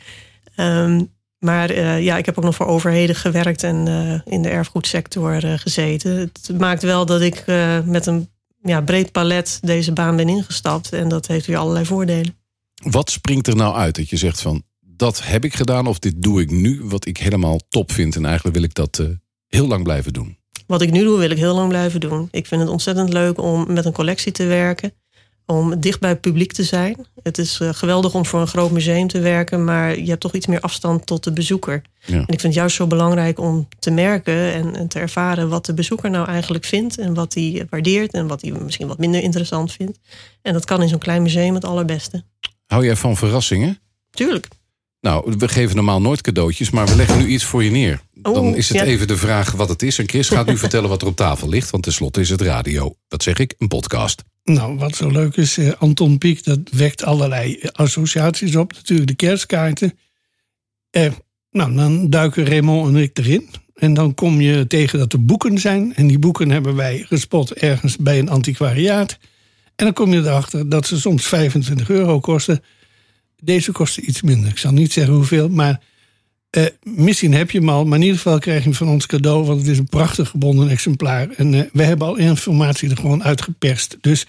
Um, 0.57 1.15
maar 1.47 1.75
uh, 1.75 2.03
ja, 2.03 2.17
ik 2.17 2.26
heb 2.26 2.38
ook 2.38 2.45
nog 2.45 2.55
voor 2.55 2.67
overheden 2.67 3.17
gewerkt 3.17 3.62
en 3.62 3.87
uh, 3.87 4.21
in 4.25 4.43
de 4.43 4.49
erfgoedsector 4.49 5.41
gezeten. 5.43 6.17
Het 6.17 6.59
maakt 6.59 6.83
wel 6.83 7.07
dat 7.07 7.21
ik 7.21 7.45
met 7.85 8.07
een 8.07 8.29
ja, 8.62 8.81
breed 8.81 9.12
palet 9.12 9.59
deze 9.62 9.93
baan 9.93 10.17
ben 10.17 10.29
ingestapt. 10.29 10.93
En 10.93 11.09
dat 11.09 11.26
heeft 11.26 11.47
weer 11.47 11.57
allerlei 11.57 11.85
voordelen. 11.85 12.38
Wat 12.75 13.11
springt 13.11 13.47
er 13.47 13.57
nou 13.57 13.75
uit 13.75 13.95
dat 13.95 14.09
je 14.09 14.17
zegt 14.17 14.41
van 14.41 14.62
dat 14.81 15.26
heb 15.26 15.45
ik 15.45 15.55
gedaan 15.55 15.87
of 15.87 15.99
dit 15.99 16.23
doe 16.23 16.41
ik 16.41 16.50
nu 16.50 16.83
wat 16.85 17.07
ik 17.07 17.17
helemaal 17.17 17.61
top 17.69 17.93
vind 17.93 18.17
en 18.17 18.25
eigenlijk 18.25 18.57
wil 18.57 18.65
ik 18.65 18.75
dat 18.75 19.03
heel 19.47 19.67
lang 19.67 19.83
blijven 19.83 20.12
doen? 20.12 20.37
Wat 20.67 20.83
ik 20.83 20.91
nu 20.91 21.03
doe 21.03 21.19
wil 21.19 21.31
ik 21.31 21.38
heel 21.38 21.55
lang 21.55 21.69
blijven 21.69 22.00
doen. 22.00 22.29
Ik 22.31 22.47
vind 22.47 22.61
het 22.61 22.71
ontzettend 22.71 23.12
leuk 23.12 23.38
om 23.38 23.73
met 23.73 23.85
een 23.85 23.93
collectie 23.93 24.33
te 24.33 24.45
werken. 24.45 24.93
Om 25.47 25.81
dicht 25.81 26.00
bij 26.00 26.11
het 26.11 26.21
publiek 26.21 26.53
te 26.53 26.62
zijn. 26.62 27.07
Het 27.23 27.38
is 27.38 27.61
uh, 27.61 27.69
geweldig 27.73 28.15
om 28.15 28.26
voor 28.26 28.41
een 28.41 28.47
groot 28.47 28.71
museum 28.71 29.07
te 29.07 29.21
werken, 29.21 29.65
maar 29.65 29.99
je 29.99 30.09
hebt 30.09 30.21
toch 30.21 30.33
iets 30.33 30.47
meer 30.47 30.61
afstand 30.61 31.07
tot 31.07 31.25
de 31.25 31.33
bezoeker. 31.33 31.83
Ja. 32.07 32.15
En 32.15 32.21
ik 32.21 32.26
vind 32.26 32.43
het 32.43 32.55
juist 32.55 32.76
zo 32.76 32.87
belangrijk 32.87 33.38
om 33.38 33.69
te 33.79 33.91
merken 33.91 34.53
en, 34.53 34.76
en, 34.76 34.88
te 34.88 34.99
ervaren 34.99 35.49
wat 35.49 35.67
de 35.67 35.75
bezoeker 35.75 36.11
nou 36.11 36.29
eigenlijk 36.29 36.65
vindt 36.65 36.99
en 36.99 37.15
wat 37.15 37.35
hij 37.35 37.67
waardeert 37.71 38.12
en 38.12 38.26
wat 38.26 38.43
hij 38.43 38.50
misschien 38.50 38.87
wat 38.87 38.99
minder 38.99 39.23
interessant 39.23 39.73
vindt. 39.73 39.99
En 40.43 40.53
dat 40.53 40.65
kan 40.65 40.83
in 40.83 40.88
zo'n 40.88 40.99
klein 40.99 41.23
museum 41.23 41.55
het 41.55 41.65
allerbeste. 41.65 42.25
Hou 42.67 42.85
jij 42.85 42.97
van 42.97 43.17
verrassingen? 43.17 43.79
Tuurlijk. 44.11 44.49
Nou, 45.00 45.35
we 45.38 45.49
geven 45.49 45.76
normaal 45.76 46.00
nooit 46.00 46.21
cadeautjes, 46.21 46.71
maar 46.71 46.87
we 46.87 46.97
leggen 46.97 47.19
nu 47.19 47.26
iets 47.26 47.45
voor 47.45 47.65
je 47.65 47.71
neer. 47.71 48.00
Dan 48.12 48.57
is 48.57 48.69
het 48.69 48.81
even 48.81 49.07
de 49.07 49.17
vraag 49.17 49.53
wat 49.53 49.69
het 49.69 49.83
is. 49.83 49.99
En 49.99 50.09
Chris 50.09 50.29
gaat 50.29 50.47
nu 50.47 50.59
vertellen 50.67 50.88
wat 50.88 51.03
er 51.03 51.09
op 51.09 51.17
tafel 51.17 51.49
ligt, 51.49 51.71
want 51.71 51.83
tenslotte 51.83 52.21
is 52.21 52.29
het 52.29 52.41
radio. 52.41 52.97
Wat 53.09 53.23
zeg 53.23 53.38
ik? 53.38 53.55
Een 53.59 53.69
podcast. 53.69 54.23
Nou, 54.45 54.76
wat 54.79 54.97
zo 54.97 55.11
leuk 55.11 55.37
is, 55.37 55.59
eh, 55.59 55.73
Anton 55.79 56.19
Pieck, 56.19 56.45
dat 56.45 56.59
wekt 56.71 57.05
allerlei 57.05 57.61
associaties 57.73 58.57
op. 58.57 58.73
Natuurlijk 58.73 59.09
de 59.09 59.15
kerstkaarten. 59.15 59.99
Eh, 60.91 61.12
Nou, 61.50 61.75
dan 61.75 62.11
duiken 62.11 62.47
Raymond 62.47 62.88
en 62.95 63.03
ik 63.03 63.19
erin. 63.19 63.49
En 63.75 63.95
dan 63.95 64.15
kom 64.15 64.41
je 64.41 64.67
tegen 64.67 64.99
dat 64.99 65.12
er 65.12 65.25
boeken 65.25 65.59
zijn. 65.59 65.95
En 65.95 66.07
die 66.07 66.19
boeken 66.19 66.50
hebben 66.50 66.75
wij 66.75 67.05
gespot 67.09 67.53
ergens 67.53 67.97
bij 67.97 68.19
een 68.19 68.29
antiquariaat. 68.29 69.19
En 69.76 69.85
dan 69.85 69.93
kom 69.93 70.12
je 70.12 70.19
erachter 70.19 70.69
dat 70.69 70.87
ze 70.87 71.00
soms 71.00 71.26
25 71.26 71.91
euro 71.91 72.21
kosten. 72.21 72.62
Deze 73.47 73.73
kosten 73.73 74.09
iets 74.09 74.23
minder. 74.23 74.50
Ik 74.50 74.59
zal 74.59 74.73
niet 74.73 74.93
zeggen 74.93 75.15
hoeveel, 75.15 75.49
maar 75.49 75.81
eh, 76.50 76.65
misschien 76.83 77.35
heb 77.35 77.50
je 77.50 77.59
hem 77.59 77.69
al. 77.69 77.85
Maar 77.85 77.99
in 77.99 78.05
ieder 78.05 78.17
geval 78.17 78.38
krijg 78.38 78.59
je 78.59 78.65
hem 78.65 78.75
van 78.75 78.88
ons 78.88 79.07
cadeau, 79.07 79.45
want 79.45 79.61
het 79.61 79.69
is 79.69 79.79
een 79.79 79.88
prachtig 79.88 80.29
gebonden 80.29 80.69
exemplaar. 80.69 81.29
En 81.31 81.55
eh, 81.55 81.61
we 81.73 81.83
hebben 81.83 82.07
al 82.07 82.17
informatie 82.17 82.91
er 82.91 82.97
gewoon 82.97 83.25
uitgeperst. 83.25 83.97
Dus, 84.00 84.26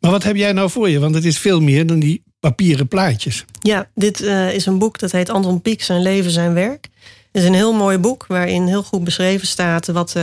maar 0.00 0.10
wat 0.10 0.22
heb 0.22 0.36
jij 0.36 0.52
nou 0.52 0.70
voor 0.70 0.88
je? 0.88 0.98
Want 0.98 1.14
het 1.14 1.24
is 1.24 1.38
veel 1.38 1.60
meer 1.60 1.86
dan 1.86 1.98
die 1.98 2.22
papieren 2.40 2.88
plaatjes. 2.88 3.44
Ja, 3.60 3.88
dit 3.94 4.20
uh, 4.20 4.54
is 4.54 4.66
een 4.66 4.78
boek 4.78 4.98
dat 4.98 5.12
heet 5.12 5.30
Anton 5.30 5.60
Pieck, 5.60 5.82
Zijn 5.82 6.02
leven, 6.02 6.30
zijn 6.30 6.54
werk. 6.54 6.88
Het 7.32 7.42
is 7.42 7.48
een 7.48 7.54
heel 7.54 7.72
mooi 7.72 7.98
boek 7.98 8.26
waarin 8.26 8.66
heel 8.66 8.82
goed 8.82 9.04
beschreven 9.04 9.46
staat 9.46 9.86
wat, 9.86 10.16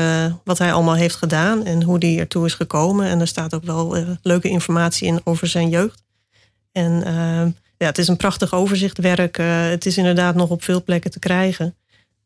wat 0.44 0.58
hij 0.58 0.74
allemaal 0.74 0.96
heeft 0.96 1.16
gedaan 1.16 1.66
en 1.66 1.84
hoe 1.84 1.98
hij 2.00 2.20
ertoe 2.20 2.46
is 2.46 2.54
gekomen. 2.54 3.08
En 3.08 3.20
er 3.20 3.28
staat 3.28 3.54
ook 3.54 3.64
wel 3.64 3.98
leuke 4.22 4.50
informatie 4.50 5.08
in 5.08 5.22
over 5.24 5.48
zijn 5.48 5.70
jeugd. 5.70 6.04
En 6.72 7.04
uh, 7.08 7.46
ja, 7.80 7.86
het 7.86 7.98
is 7.98 8.08
een 8.08 8.18
prachtig 8.18 8.54
overzichtwerk. 8.54 9.38
het 9.38 9.86
is 9.86 9.98
inderdaad 9.98 10.36
nog 10.36 10.50
op 10.50 10.64
veel 10.64 10.84
plekken 10.84 11.12
te 11.12 11.20
krijgen. 11.20 11.76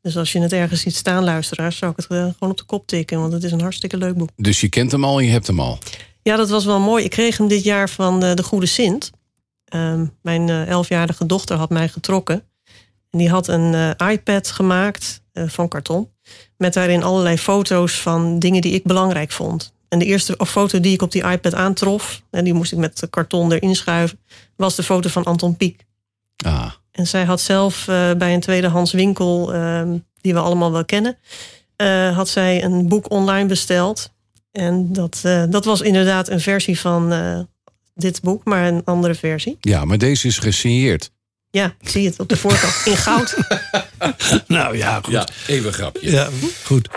Dus 0.02 0.18
als 0.18 0.32
je 0.32 0.40
het 0.40 0.54
ergens 0.54 0.82
ziet 0.82 0.96
staan, 0.96 1.24
luisteraars, 1.24 1.78
zou 1.78 1.92
ik 1.92 1.98
het 1.98 2.06
gewoon 2.06 2.52
op 2.52 2.58
de 2.58 2.64
kop 2.64 2.88
tikken. 2.88 3.20
Want 3.20 3.34
het 3.34 3.44
is 3.44 3.52
een 3.52 3.62
hartstikke 3.62 3.98
leuk 3.98 4.16
boek. 4.16 4.30
Dus 4.36 4.62
je 4.62 4.70
kent 4.70 4.92
hem 4.92 5.04
al 5.04 5.20
en 5.20 5.26
je 5.26 5.32
hebt 5.32 5.48
hem 5.48 5.60
al? 5.60 5.78
Ja, 6.22 6.36
dat 6.36 6.50
was 6.50 6.66
wel 6.66 6.80
mooi. 6.80 7.04
Ik 7.04 7.10
kreeg 7.10 7.38
hem 7.38 7.48
dit 7.48 7.64
jaar 7.64 7.90
van 7.90 8.20
de 8.20 8.44
Goede 8.44 8.66
Sint. 8.66 9.12
Ehm, 9.66 10.06
mijn 10.22 10.50
elfjarige 10.50 11.26
dochter 11.26 11.58
had 11.58 11.70
mij 11.70 11.90
getrokken. 11.90 12.44
En 13.14 13.20
die 13.20 13.30
had 13.30 13.48
een 13.48 13.74
uh, 13.74 14.12
iPad 14.12 14.52
gemaakt 14.52 15.22
uh, 15.34 15.48
van 15.48 15.68
karton. 15.68 16.10
Met 16.58 16.74
daarin 16.74 17.04
allerlei 17.04 17.38
foto's 17.38 18.02
van 18.02 18.40
dingen 18.40 18.62
die 18.62 18.74
ik 18.74 18.84
belangrijk 18.84 19.32
vond. 19.32 19.73
En 19.94 20.00
de 20.00 20.06
eerste 20.06 20.38
foto 20.48 20.80
die 20.80 20.94
ik 20.94 21.02
op 21.02 21.12
die 21.12 21.24
iPad 21.24 21.54
aantrof, 21.54 22.22
en 22.30 22.44
die 22.44 22.54
moest 22.54 22.72
ik 22.72 22.78
met 22.78 23.08
karton 23.10 23.52
erin 23.52 23.76
schuiven, 23.76 24.20
was 24.56 24.76
de 24.76 24.84
foto 24.84 25.10
van 25.10 25.24
Anton 25.24 25.58
Pieck. 25.58 25.86
Ah. 26.46 26.72
En 26.92 27.08
zij 27.08 27.24
had 27.24 27.42
zelf 27.42 27.88
uh, 27.88 28.12
bij 28.14 28.34
een 28.34 28.40
tweedehands 28.40 28.92
winkel, 28.92 29.54
ehm, 29.54 29.98
die 30.22 30.34
we 30.34 30.40
allemaal 30.40 30.72
wel 30.72 30.86
kennen, 30.86 31.18
had 32.14 32.30
zij 32.30 32.64
een 32.64 32.88
boek 32.88 33.12
online 33.12 33.48
besteld. 33.48 34.12
En 34.52 34.94
dat, 34.94 35.22
dat 35.50 35.66
was 35.66 35.82
inderdaad 35.82 36.30
een 36.30 36.40
versie 36.40 36.80
van 36.80 37.14
dit 37.96 38.22
boek, 38.22 38.44
maar 38.46 38.68
een 38.68 38.82
andere 38.86 39.16
versie. 39.16 39.58
Ja, 39.60 39.86
maar 39.86 39.98
deze 39.98 40.28
is 40.28 40.38
gesigneerd. 40.38 41.12
Ja, 41.50 41.76
ik 41.80 41.90
zie 41.90 42.06
het 42.06 42.20
op 42.20 42.30
de 42.30 42.38
voorkant. 42.38 42.82
In 42.86 42.98
goud. 42.98 43.38
nou 44.48 44.78
ja, 44.78 45.00
goed. 45.04 45.14
Ja, 45.14 45.28
even 45.48 45.68
een 45.68 45.74
grapje. 45.74 46.12
Ja, 46.12 46.30
goed. 46.64 46.90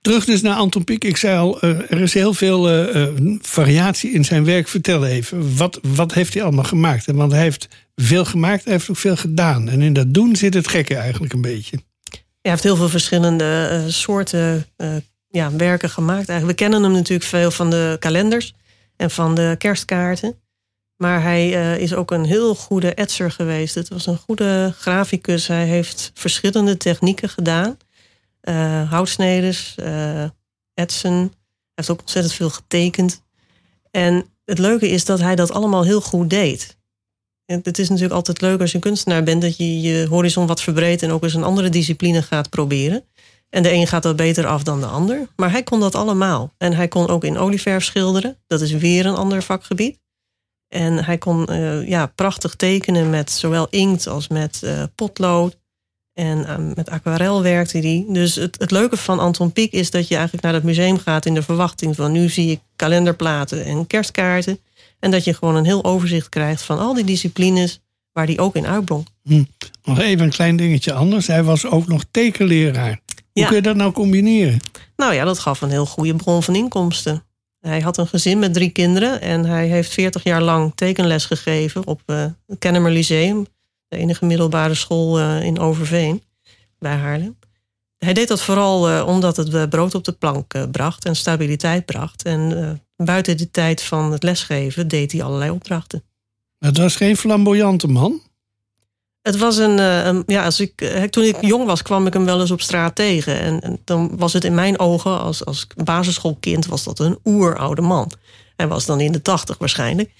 Terug 0.00 0.24
dus 0.24 0.42
naar 0.42 0.56
Anton 0.56 0.84
Pieck. 0.84 1.04
Ik 1.04 1.16
zei 1.16 1.38
al, 1.38 1.62
er 1.62 2.00
is 2.00 2.14
heel 2.14 2.34
veel 2.34 2.88
uh, 2.94 3.08
variatie 3.40 4.12
in 4.12 4.24
zijn 4.24 4.44
werk. 4.44 4.68
Vertel 4.68 5.06
even, 5.06 5.56
wat, 5.56 5.78
wat 5.82 6.14
heeft 6.14 6.34
hij 6.34 6.42
allemaal 6.42 6.64
gemaakt? 6.64 7.06
Want 7.06 7.32
hij 7.32 7.42
heeft 7.42 7.68
veel 7.94 8.24
gemaakt, 8.24 8.64
hij 8.64 8.72
heeft 8.72 8.90
ook 8.90 8.96
veel 8.96 9.16
gedaan. 9.16 9.68
En 9.68 9.82
in 9.82 9.92
dat 9.92 10.14
doen 10.14 10.36
zit 10.36 10.54
het 10.54 10.68
gekke 10.68 10.96
eigenlijk 10.96 11.32
een 11.32 11.40
beetje. 11.40 11.76
Hij 12.40 12.50
heeft 12.50 12.62
heel 12.62 12.76
veel 12.76 12.88
verschillende 12.88 13.84
soorten 13.88 14.66
ja, 15.28 15.56
werken 15.56 15.90
gemaakt. 15.90 16.28
Eigenlijk. 16.28 16.58
We 16.58 16.64
kennen 16.64 16.82
hem 16.82 16.92
natuurlijk 16.92 17.28
veel 17.28 17.50
van 17.50 17.70
de 17.70 17.96
kalenders 17.98 18.54
en 18.96 19.10
van 19.10 19.34
de 19.34 19.54
kerstkaarten. 19.58 20.34
Maar 20.96 21.22
hij 21.22 21.50
is 21.80 21.94
ook 21.94 22.10
een 22.10 22.24
heel 22.24 22.54
goede 22.54 22.94
etser 22.94 23.30
geweest. 23.30 23.74
Het 23.74 23.88
was 23.88 24.06
een 24.06 24.18
goede 24.18 24.74
graficus. 24.78 25.46
Hij 25.46 25.66
heeft 25.66 26.10
verschillende 26.14 26.76
technieken 26.76 27.28
gedaan. 27.28 27.76
Uh, 28.48 28.90
houtsneders, 28.90 29.74
etsen. 30.74 31.12
Hij 31.12 31.30
heeft 31.74 31.90
ook 31.90 32.00
ontzettend 32.00 32.34
veel 32.34 32.50
getekend. 32.50 33.22
En 33.90 34.24
het 34.44 34.58
leuke 34.58 34.88
is 34.88 35.04
dat 35.04 35.20
hij 35.20 35.36
dat 35.36 35.52
allemaal 35.52 35.84
heel 35.84 36.00
goed 36.00 36.30
deed. 36.30 36.78
En 37.46 37.60
het 37.62 37.78
is 37.78 37.88
natuurlijk 37.88 38.14
altijd 38.14 38.40
leuk 38.40 38.60
als 38.60 38.70
je 38.70 38.76
een 38.76 38.82
kunstenaar 38.82 39.22
bent... 39.22 39.42
dat 39.42 39.56
je 39.56 39.80
je 39.80 40.06
horizon 40.06 40.46
wat 40.46 40.60
verbreedt 40.60 41.02
en 41.02 41.10
ook 41.10 41.22
eens 41.22 41.34
een 41.34 41.44
andere 41.44 41.68
discipline 41.68 42.22
gaat 42.22 42.50
proberen. 42.50 43.04
En 43.48 43.62
de 43.62 43.72
een 43.72 43.86
gaat 43.86 44.04
wat 44.04 44.16
beter 44.16 44.46
af 44.46 44.62
dan 44.62 44.80
de 44.80 44.86
ander. 44.86 45.28
Maar 45.36 45.50
hij 45.50 45.62
kon 45.62 45.80
dat 45.80 45.94
allemaal. 45.94 46.54
En 46.58 46.72
hij 46.72 46.88
kon 46.88 47.08
ook 47.08 47.24
in 47.24 47.38
olieverf 47.38 47.84
schilderen. 47.84 48.38
Dat 48.46 48.60
is 48.60 48.72
weer 48.72 49.06
een 49.06 49.14
ander 49.14 49.42
vakgebied. 49.42 49.98
En 50.68 51.04
hij 51.04 51.18
kon 51.18 51.52
uh, 51.52 51.88
ja, 51.88 52.06
prachtig 52.06 52.54
tekenen 52.54 53.10
met 53.10 53.30
zowel 53.30 53.68
inkt 53.68 54.06
als 54.06 54.28
met 54.28 54.62
potlood. 54.94 55.58
En 56.20 56.38
uh, 56.38 56.56
met 56.74 56.90
aquarel 56.90 57.42
werkte 57.42 57.78
hij. 57.78 58.04
Dus 58.08 58.34
het, 58.34 58.56
het 58.58 58.70
leuke 58.70 58.96
van 58.96 59.18
Anton 59.18 59.52
Pieck 59.52 59.72
is 59.72 59.90
dat 59.90 60.08
je 60.08 60.14
eigenlijk 60.14 60.44
naar 60.44 60.54
het 60.54 60.62
museum 60.62 60.98
gaat 60.98 61.26
in 61.26 61.34
de 61.34 61.42
verwachting 61.42 61.96
van 61.96 62.12
nu 62.12 62.28
zie 62.28 62.50
ik 62.50 62.60
kalenderplaten 62.76 63.64
en 63.64 63.86
kerstkaarten. 63.86 64.58
En 64.98 65.10
dat 65.10 65.24
je 65.24 65.34
gewoon 65.34 65.56
een 65.56 65.64
heel 65.64 65.84
overzicht 65.84 66.28
krijgt 66.28 66.62
van 66.62 66.78
al 66.78 66.94
die 66.94 67.04
disciplines 67.04 67.80
waar 68.12 68.26
hij 68.26 68.38
ook 68.38 68.56
in 68.56 68.66
uitblonk. 68.66 69.06
Hm. 69.22 69.42
Nog 69.84 69.98
even 70.00 70.24
een 70.24 70.30
klein 70.30 70.56
dingetje 70.56 70.92
anders. 70.92 71.26
Hij 71.26 71.42
was 71.42 71.66
ook 71.66 71.86
nog 71.86 72.04
tekenleraar. 72.10 73.00
Hoe 73.14 73.42
Ja. 73.42 73.46
kun 73.46 73.56
je 73.56 73.62
dat 73.62 73.76
nou 73.76 73.92
combineren? 73.92 74.60
Nou 74.96 75.14
ja, 75.14 75.24
dat 75.24 75.38
gaf 75.38 75.60
een 75.60 75.70
heel 75.70 75.86
goede 75.86 76.14
bron 76.16 76.42
van 76.42 76.54
inkomsten. 76.54 77.22
Hij 77.60 77.80
had 77.80 77.96
een 77.98 78.06
gezin 78.06 78.38
met 78.38 78.54
drie 78.54 78.70
kinderen 78.70 79.20
en 79.20 79.44
hij 79.44 79.66
heeft 79.66 79.92
40 79.92 80.24
jaar 80.24 80.42
lang 80.42 80.72
tekenles 80.74 81.24
gegeven 81.24 81.86
op 81.86 82.00
uh, 82.06 82.24
het 82.46 82.58
Kennemer 82.58 82.92
Lyceum, 82.92 83.46
de 83.90 83.96
enige 83.96 84.24
middelbare 84.24 84.74
school 84.74 85.20
uh, 85.20 85.42
in 85.42 85.58
Overveen 85.58 86.22
bij 86.78 86.96
Haarlem. 86.96 87.38
Hij 87.98 88.12
deed 88.12 88.28
dat 88.28 88.42
vooral 88.42 88.90
uh, 88.90 89.06
omdat 89.06 89.36
het 89.36 89.54
uh, 89.54 89.62
brood 89.68 89.94
op 89.94 90.04
de 90.04 90.12
plank 90.12 90.70
bracht 90.70 91.04
en 91.04 91.16
stabiliteit 91.16 91.84
bracht. 91.84 92.22
En 92.22 92.80
buiten 92.96 93.36
de 93.36 93.50
tijd 93.50 93.82
van 93.82 94.12
het 94.12 94.22
lesgeven 94.22 94.88
deed 94.88 95.12
hij 95.12 95.22
allerlei 95.22 95.50
opdrachten. 95.50 96.02
Het 96.58 96.76
was 96.76 96.96
geen 96.96 97.16
flamboyante 97.16 97.88
man. 97.88 98.20
Het 99.22 99.36
was 99.36 99.56
een, 99.56 99.78
een 99.78 100.22
ja, 100.26 100.44
als 100.44 100.60
ik, 100.60 100.74
toen 101.10 101.24
ik 101.24 101.36
jong 101.40 101.64
was, 101.64 101.82
kwam 101.82 102.06
ik 102.06 102.12
hem 102.12 102.24
wel 102.24 102.40
eens 102.40 102.50
op 102.50 102.60
straat 102.60 102.94
tegen. 102.94 103.40
En, 103.40 103.60
en, 103.60 103.80
dan 103.84 104.16
was 104.16 104.32
het 104.32 104.44
in 104.44 104.54
mijn 104.54 104.78
ogen, 104.78 105.20
als, 105.20 105.44
als 105.44 105.66
basisschoolkind, 105.84 106.66
was 106.66 106.84
dat 106.84 106.98
een 106.98 107.18
oeroude 107.24 107.82
man. 107.82 108.12
Hij 108.56 108.68
was 108.68 108.86
dan 108.86 109.00
in 109.00 109.12
de 109.12 109.22
tachtig 109.22 109.58
waarschijnlijk. 109.58 110.10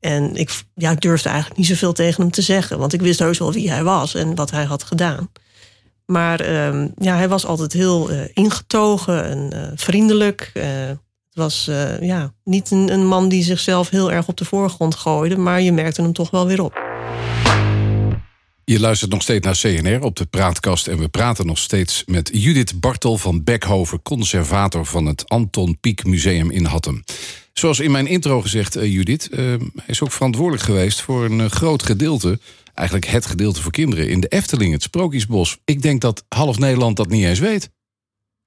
En 0.00 0.34
ik, 0.34 0.62
ja, 0.74 0.94
durfde 0.94 1.28
eigenlijk 1.28 1.58
niet 1.58 1.68
zoveel 1.68 1.92
tegen 1.92 2.22
hem 2.22 2.30
te 2.30 2.42
zeggen. 2.42 2.78
Want 2.78 2.92
ik 2.92 3.00
wist 3.00 3.18
heus 3.18 3.38
wel 3.38 3.52
wie 3.52 3.70
hij 3.70 3.84
was 3.84 4.14
en 4.14 4.34
wat 4.34 4.50
hij 4.50 4.64
had 4.64 4.82
gedaan. 4.82 5.30
Maar 6.06 6.48
uh, 6.48 6.84
ja, 6.96 7.16
hij 7.16 7.28
was 7.28 7.46
altijd 7.46 7.72
heel 7.72 8.10
uh, 8.10 8.20
ingetogen 8.32 9.24
en 9.24 9.50
uh, 9.54 9.70
vriendelijk. 9.74 10.50
het 10.54 10.98
was 11.32 11.70
ja, 12.00 12.32
niet 12.44 12.70
een, 12.70 12.92
een 12.92 13.06
man 13.06 13.28
die 13.28 13.42
zichzelf 13.42 13.88
heel 13.88 14.12
erg 14.12 14.28
op 14.28 14.36
de 14.36 14.44
voorgrond 14.44 14.94
gooide. 14.94 15.36
Maar 15.36 15.60
je 15.60 15.72
merkte 15.72 16.02
hem 16.02 16.12
toch 16.12 16.30
wel 16.30 16.46
weer 16.46 16.62
op. 16.62 16.86
Je 18.68 18.80
luistert 18.80 19.10
nog 19.10 19.22
steeds 19.22 19.44
naar 19.44 19.56
CNR 19.56 20.02
op 20.02 20.16
de 20.16 20.26
Praatkast. 20.26 20.86
En 20.86 20.98
we 20.98 21.08
praten 21.08 21.46
nog 21.46 21.58
steeds 21.58 22.02
met 22.06 22.30
Judith 22.32 22.80
Bartel 22.80 23.18
van 23.18 23.44
Beckhoven, 23.44 24.02
conservator 24.02 24.86
van 24.86 25.06
het 25.06 25.28
Anton 25.28 25.78
Pieck 25.80 26.04
Museum 26.04 26.50
in 26.50 26.64
Hattem. 26.64 27.02
Zoals 27.58 27.80
in 27.80 27.90
mijn 27.90 28.06
intro 28.06 28.40
gezegd, 28.40 28.76
uh, 28.76 28.92
Judith, 28.92 29.28
hij 29.30 29.58
is 29.86 30.02
ook 30.02 30.12
verantwoordelijk 30.12 30.64
geweest 30.64 31.00
voor 31.00 31.24
een 31.24 31.38
uh, 31.38 31.46
groot 31.46 31.82
gedeelte, 31.82 32.38
eigenlijk 32.74 33.08
het 33.08 33.26
gedeelte 33.26 33.62
voor 33.62 33.72
kinderen, 33.72 34.08
in 34.08 34.20
de 34.20 34.28
Efteling, 34.28 34.72
het 34.72 34.82
Sprookjesbos. 34.82 35.58
Ik 35.64 35.82
denk 35.82 36.00
dat 36.00 36.24
half 36.28 36.58
Nederland 36.58 36.96
dat 36.96 37.08
niet 37.08 37.24
eens 37.24 37.38
weet. 37.38 37.70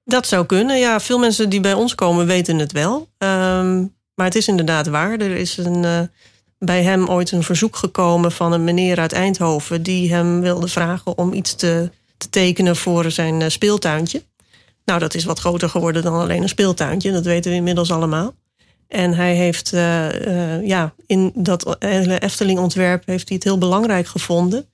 Dat 0.03 0.27
zou 0.27 0.45
kunnen. 0.45 0.79
Ja, 0.79 0.99
veel 0.99 1.19
mensen 1.19 1.49
die 1.49 1.59
bij 1.59 1.73
ons 1.73 1.95
komen 1.95 2.25
weten 2.25 2.57
het 2.57 2.71
wel. 2.71 3.09
Um, 3.17 3.95
maar 4.15 4.25
het 4.25 4.35
is 4.35 4.47
inderdaad 4.47 4.87
waar. 4.87 5.19
Er 5.19 5.35
is 5.35 5.57
een 5.57 6.09
bij 6.57 6.83
hem 6.83 7.07
ooit 7.09 7.31
een 7.31 7.43
verzoek 7.43 7.75
gekomen 7.75 8.31
van 8.31 8.51
een 8.51 8.63
meneer 8.63 8.99
uit 8.99 9.13
Eindhoven 9.13 9.83
die 9.83 10.13
hem 10.13 10.41
wilde 10.41 10.67
vragen 10.67 11.17
om 11.17 11.33
iets 11.33 11.55
te, 11.55 11.89
te 12.17 12.29
tekenen 12.29 12.75
voor 12.75 13.11
zijn 13.11 13.51
speeltuintje. 13.51 14.23
Nou, 14.85 14.99
dat 14.99 15.13
is 15.13 15.23
wat 15.23 15.39
groter 15.39 15.69
geworden 15.69 16.03
dan 16.03 16.13
alleen 16.13 16.41
een 16.41 16.49
speeltuintje, 16.49 17.11
dat 17.11 17.25
weten 17.25 17.51
we 17.51 17.57
inmiddels 17.57 17.91
allemaal. 17.91 18.33
En 18.91 19.13
hij 19.13 19.35
heeft 19.35 19.73
uh, 19.73 20.67
ja, 20.67 20.93
in 21.05 21.31
dat 21.35 21.75
hele 21.79 22.19
Efteling-ontwerp 22.19 23.05
heeft 23.05 23.27
hij 23.27 23.37
het 23.37 23.45
heel 23.45 23.57
belangrijk 23.57 24.07
gevonden 24.07 24.65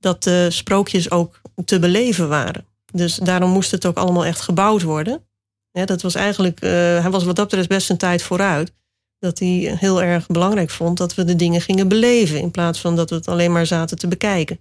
dat 0.00 0.22
de 0.22 0.50
sprookjes 0.50 1.10
ook 1.10 1.40
te 1.64 1.78
beleven 1.78 2.28
waren. 2.28 2.64
Dus 2.92 3.14
daarom 3.14 3.50
moest 3.50 3.70
het 3.70 3.86
ook 3.86 3.96
allemaal 3.96 4.24
echt 4.24 4.40
gebouwd 4.40 4.82
worden. 4.82 5.24
Ja, 5.72 5.84
dat 5.84 6.02
was 6.02 6.14
eigenlijk, 6.14 6.64
uh, 6.64 6.70
hij 6.70 7.10
was 7.10 7.24
wat 7.24 7.36
dat 7.36 7.48
betreft 7.48 7.68
best 7.68 7.90
een 7.90 7.96
tijd 7.96 8.22
vooruit. 8.22 8.72
Dat 9.18 9.38
hij 9.38 9.76
heel 9.78 10.02
erg 10.02 10.26
belangrijk 10.26 10.70
vond 10.70 10.98
dat 10.98 11.14
we 11.14 11.24
de 11.24 11.36
dingen 11.36 11.60
gingen 11.60 11.88
beleven. 11.88 12.40
In 12.40 12.50
plaats 12.50 12.80
van 12.80 12.96
dat 12.96 13.10
we 13.10 13.16
het 13.16 13.28
alleen 13.28 13.52
maar 13.52 13.66
zaten 13.66 13.98
te 13.98 14.08
bekijken. 14.08 14.58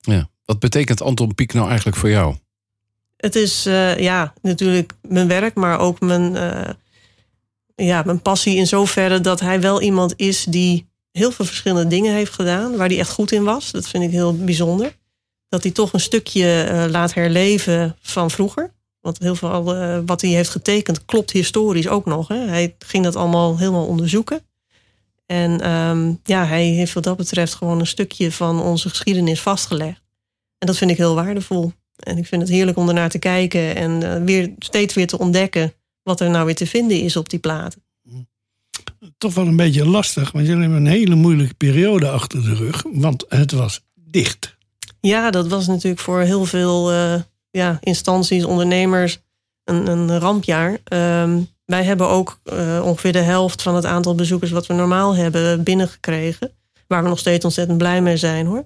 Ja, 0.00 0.28
wat 0.44 0.58
betekent 0.58 1.02
Anton 1.02 1.34
Pieck 1.34 1.52
nou 1.52 1.66
eigenlijk 1.68 1.96
voor 1.96 2.10
jou? 2.10 2.36
Het 3.16 3.34
is 3.36 3.66
uh, 3.66 3.98
ja, 3.98 4.32
natuurlijk 4.42 4.92
mijn 5.02 5.28
werk, 5.28 5.54
maar 5.54 5.78
ook 5.78 6.00
mijn, 6.00 6.34
uh, 6.34 6.68
ja, 7.74 8.02
mijn 8.02 8.22
passie 8.22 8.56
in 8.56 8.66
zoverre 8.66 9.20
dat 9.20 9.40
hij 9.40 9.60
wel 9.60 9.82
iemand 9.82 10.12
is 10.16 10.44
die 10.44 10.86
heel 11.10 11.32
veel 11.32 11.44
verschillende 11.44 11.86
dingen 11.86 12.14
heeft 12.14 12.32
gedaan. 12.32 12.76
Waar 12.76 12.88
hij 12.88 12.98
echt 12.98 13.10
goed 13.10 13.32
in 13.32 13.44
was. 13.44 13.70
Dat 13.70 13.88
vind 13.88 14.04
ik 14.04 14.10
heel 14.10 14.36
bijzonder 14.36 14.96
dat 15.48 15.62
hij 15.62 15.72
toch 15.72 15.92
een 15.92 16.00
stukje 16.00 16.62
eh, 16.62 16.84
laat 16.90 17.14
herleven 17.14 17.96
van 18.00 18.30
vroeger. 18.30 18.72
Want 19.00 19.18
heel 19.18 19.34
veel 19.34 19.76
uh, 19.76 19.98
wat 20.06 20.20
hij 20.20 20.30
heeft 20.30 20.50
getekend 20.50 21.04
klopt 21.04 21.30
historisch 21.30 21.88
ook 21.88 22.06
nog. 22.06 22.28
Hè? 22.28 22.36
Hij 22.36 22.74
ging 22.78 23.04
dat 23.04 23.16
allemaal 23.16 23.58
helemaal 23.58 23.86
onderzoeken. 23.86 24.40
En 25.26 25.70
um, 25.70 26.20
ja, 26.24 26.46
hij 26.46 26.64
heeft 26.64 26.92
wat 26.92 27.02
dat 27.02 27.16
betreft 27.16 27.54
gewoon 27.54 27.80
een 27.80 27.86
stukje 27.86 28.32
van 28.32 28.62
onze 28.62 28.88
geschiedenis 28.88 29.40
vastgelegd. 29.40 30.02
En 30.58 30.66
dat 30.66 30.76
vind 30.76 30.90
ik 30.90 30.96
heel 30.96 31.14
waardevol. 31.14 31.72
En 31.96 32.18
ik 32.18 32.26
vind 32.26 32.42
het 32.42 32.50
heerlijk 32.50 32.76
om 32.76 32.88
ernaar 32.88 33.08
te 33.08 33.18
kijken 33.18 33.76
en 33.76 34.02
uh, 34.02 34.24
weer, 34.24 34.52
steeds 34.58 34.94
weer 34.94 35.06
te 35.06 35.18
ontdekken 35.18 35.72
wat 36.04 36.20
er 36.20 36.30
nou 36.30 36.44
weer 36.44 36.54
te 36.54 36.66
vinden 36.66 37.00
is 37.00 37.16
op 37.16 37.28
die 37.28 37.38
platen. 37.38 37.82
Toch 39.18 39.34
wel 39.34 39.46
een 39.46 39.56
beetje 39.56 39.86
lastig, 39.86 40.32
want 40.32 40.46
jullie 40.46 40.62
hebben 40.62 40.78
een 40.78 40.86
hele 40.86 41.14
moeilijke 41.14 41.54
periode 41.54 42.08
achter 42.08 42.42
de 42.42 42.54
rug, 42.54 42.84
want 42.92 43.24
het 43.28 43.52
was 43.52 43.80
dicht. 43.94 44.56
Ja, 45.00 45.30
dat 45.30 45.48
was 45.48 45.66
natuurlijk 45.66 46.02
voor 46.02 46.20
heel 46.20 46.44
veel 46.44 46.92
uh, 46.92 47.14
ja, 47.50 47.78
instanties, 47.80 48.44
ondernemers 48.44 49.18
een, 49.64 49.86
een 49.86 50.18
rampjaar. 50.18 50.78
Um, 50.92 51.48
wij 51.64 51.84
hebben 51.84 52.08
ook 52.08 52.40
uh, 52.44 52.82
ongeveer 52.84 53.12
de 53.12 53.18
helft 53.18 53.62
van 53.62 53.74
het 53.74 53.84
aantal 53.84 54.14
bezoekers 54.14 54.50
wat 54.50 54.66
we 54.66 54.74
normaal 54.74 55.16
hebben 55.16 55.62
binnengekregen. 55.62 56.50
Waar 56.86 57.02
we 57.02 57.08
nog 57.08 57.18
steeds 57.18 57.44
ontzettend 57.44 57.78
blij 57.78 58.02
mee 58.02 58.16
zijn 58.16 58.46
hoor. 58.46 58.64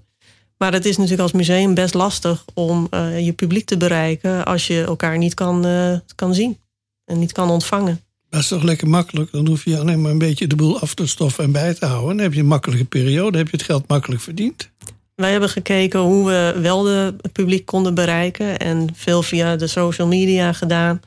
Maar 0.56 0.72
het 0.72 0.84
is 0.84 0.96
natuurlijk 0.96 1.22
als 1.22 1.32
museum 1.32 1.74
best 1.74 1.94
lastig 1.94 2.44
om 2.54 2.86
uh, 2.90 3.24
je 3.24 3.32
publiek 3.32 3.66
te 3.66 3.76
bereiken 3.76 4.44
als 4.44 4.66
je 4.66 4.82
elkaar 4.82 5.18
niet 5.18 5.34
kan, 5.34 5.66
uh, 5.66 5.98
kan 6.14 6.34
zien 6.34 6.58
en 7.08 7.18
niet 7.18 7.32
kan 7.32 7.50
ontvangen. 7.50 8.00
Dat 8.30 8.40
is 8.40 8.48
toch 8.48 8.62
lekker 8.62 8.88
makkelijk? 8.88 9.32
Dan 9.32 9.46
hoef 9.46 9.64
je 9.64 9.78
alleen 9.78 10.00
maar 10.00 10.10
een 10.10 10.18
beetje 10.18 10.46
de 10.46 10.56
boel 10.56 10.80
af 10.80 10.94
te 10.94 11.06
stoffen 11.06 11.44
en 11.44 11.52
bij 11.52 11.74
te 11.74 11.86
houden. 11.86 12.16
Dan 12.16 12.24
heb 12.24 12.34
je 12.34 12.40
een 12.40 12.46
makkelijke 12.46 12.84
periode, 12.84 13.38
heb 13.38 13.48
je 13.48 13.56
het 13.56 13.66
geld 13.66 13.88
makkelijk 13.88 14.20
verdiend. 14.20 14.70
Wij 15.14 15.30
hebben 15.30 15.48
gekeken 15.48 16.00
hoe 16.00 16.26
we 16.26 16.54
wel 16.60 16.82
de, 16.82 17.14
het 17.20 17.32
publiek 17.32 17.66
konden 17.66 17.94
bereiken 17.94 18.58
en 18.58 18.88
veel 18.94 19.22
via 19.22 19.56
de 19.56 19.66
social 19.66 20.08
media 20.08 20.52
gedaan. 20.52 21.00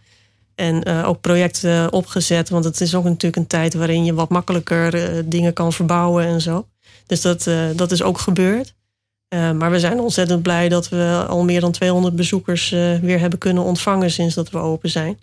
En 0.55 0.89
uh, 0.89 1.07
ook 1.07 1.21
projecten 1.21 1.93
opgezet. 1.93 2.49
Want 2.49 2.63
het 2.63 2.81
is 2.81 2.95
ook 2.95 3.03
natuurlijk 3.03 3.35
een 3.35 3.47
tijd 3.47 3.73
waarin 3.73 4.05
je 4.05 4.13
wat 4.13 4.29
makkelijker 4.29 4.95
uh, 4.95 5.23
dingen 5.25 5.53
kan 5.53 5.73
verbouwen 5.73 6.25
en 6.25 6.41
zo. 6.41 6.67
Dus 7.05 7.21
dat, 7.21 7.45
uh, 7.45 7.65
dat 7.75 7.91
is 7.91 8.03
ook 8.03 8.17
gebeurd. 8.17 8.73
maar 9.29 9.71
we 9.71 9.79
zijn 9.79 9.99
ontzettend 9.99 10.41
blij 10.41 10.69
dat 10.69 10.89
we 10.89 11.25
al 11.27 11.43
meer 11.43 11.61
dan 11.61 11.71
200 11.71 12.15
bezoekers 12.15 12.69
weer 13.01 13.19
hebben 13.19 13.39
kunnen 13.39 13.63
ontvangen 13.63 14.11
sinds 14.11 14.35
dat 14.35 14.49
we 14.49 14.57
open 14.57 14.89
zijn. 14.89 15.17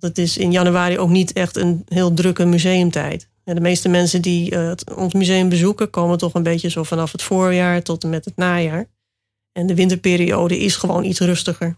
Het 0.00 0.18
is 0.18 0.36
in 0.36 0.52
januari 0.52 0.98
ook 0.98 1.08
niet 1.08 1.32
echt 1.32 1.56
een 1.56 1.82
heel 1.88 2.14
drukke 2.14 2.44
museumtijd. 2.44 3.28
En 3.44 3.54
de 3.54 3.60
meeste 3.60 3.88
mensen 3.88 4.22
die 4.22 4.56
ons 4.96 5.14
museum 5.14 5.48
bezoeken 5.48 5.90
komen 5.90 6.18
toch 6.18 6.34
een 6.34 6.42
beetje 6.42 6.70
zo 6.70 6.82
vanaf 6.82 7.12
het 7.12 7.22
voorjaar 7.22 7.82
tot 7.82 8.02
en 8.02 8.10
met 8.10 8.24
het 8.24 8.36
najaar. 8.36 8.86
En 9.52 9.66
de 9.66 9.74
winterperiode 9.74 10.58
is 10.58 10.76
gewoon 10.76 11.04
iets 11.04 11.20
rustiger. 11.20 11.76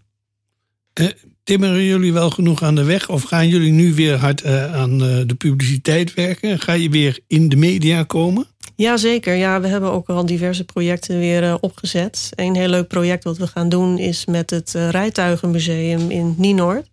Timmeren 1.45 1.85
jullie 1.85 2.13
wel 2.13 2.31
genoeg 2.31 2.63
aan 2.63 2.75
de 2.75 2.85
weg? 2.85 3.09
Of 3.09 3.23
gaan 3.23 3.49
jullie 3.49 3.73
nu 3.73 3.95
weer 3.95 4.17
hard 4.17 4.45
uh, 4.45 4.75
aan 4.75 4.99
de 4.99 5.35
publiciteit 5.39 6.15
werken? 6.15 6.59
Ga 6.59 6.73
je 6.73 6.89
weer 6.89 7.19
in 7.27 7.49
de 7.49 7.57
media 7.57 8.03
komen? 8.03 8.47
Jazeker, 8.77 9.35
ja, 9.35 9.61
we 9.61 9.69
hebben 9.69 9.93
ook 9.93 10.09
al 10.09 10.27
diverse 10.27 10.65
projecten 10.65 11.19
weer 11.19 11.61
opgezet. 11.61 12.29
Een 12.35 12.55
heel 12.55 12.69
leuk 12.69 12.89
project 12.89 13.25
wat 13.25 13.39
we 13.39 13.47
gaan 13.47 13.69
doen 13.69 13.99
is 13.99 14.27
met 14.27 14.51
het 14.51 14.71
Rijtuigenmuseum 14.71 16.11
in 16.11 16.35
Nienoord. 16.37 16.91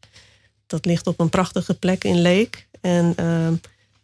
Dat 0.68 0.86
ligt 0.86 1.08
op 1.08 1.20
een 1.20 1.30
prachtige 1.30 1.74
plek 1.74 2.04
in 2.04 2.22
Leek. 2.22 2.68
En 2.82 3.14
ehm, 3.16 3.54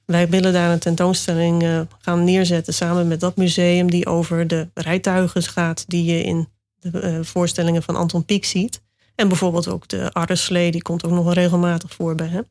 wij 0.05 0.29
willen 0.29 0.53
daar 0.53 0.71
een 0.71 0.79
tentoonstelling 0.79 1.87
gaan 1.99 2.23
neerzetten 2.23 2.73
samen 2.73 3.07
met 3.07 3.19
dat 3.19 3.35
museum... 3.35 3.89
die 3.89 4.05
over 4.05 4.47
de 4.47 4.67
rijtuigen 4.73 5.43
gaat 5.43 5.83
die 5.87 6.03
je 6.03 6.23
in 6.23 6.47
de 6.79 7.23
voorstellingen 7.23 7.83
van 7.83 7.95
Anton 7.95 8.25
Pieck 8.25 8.45
ziet... 8.45 8.81
En 9.15 9.27
bijvoorbeeld 9.27 9.67
ook 9.67 9.87
de 9.87 10.11
arreslee, 10.11 10.71
die 10.71 10.81
komt 10.81 11.05
ook 11.05 11.11
nog 11.11 11.33
regelmatig 11.33 11.93
voor 11.93 12.15
bij 12.15 12.27
hem. 12.27 12.45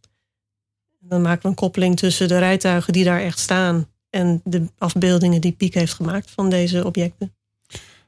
Dan 1.00 1.22
maken 1.22 1.42
we 1.42 1.48
een 1.48 1.54
koppeling 1.54 1.96
tussen 1.96 2.28
de 2.28 2.38
rijtuigen 2.38 2.92
die 2.92 3.04
daar 3.04 3.20
echt 3.20 3.38
staan 3.38 3.88
en 4.10 4.40
de 4.44 4.66
afbeeldingen 4.78 5.40
die 5.40 5.52
Piek 5.52 5.74
heeft 5.74 5.94
gemaakt 5.94 6.30
van 6.30 6.50
deze 6.50 6.84
objecten. 6.84 7.34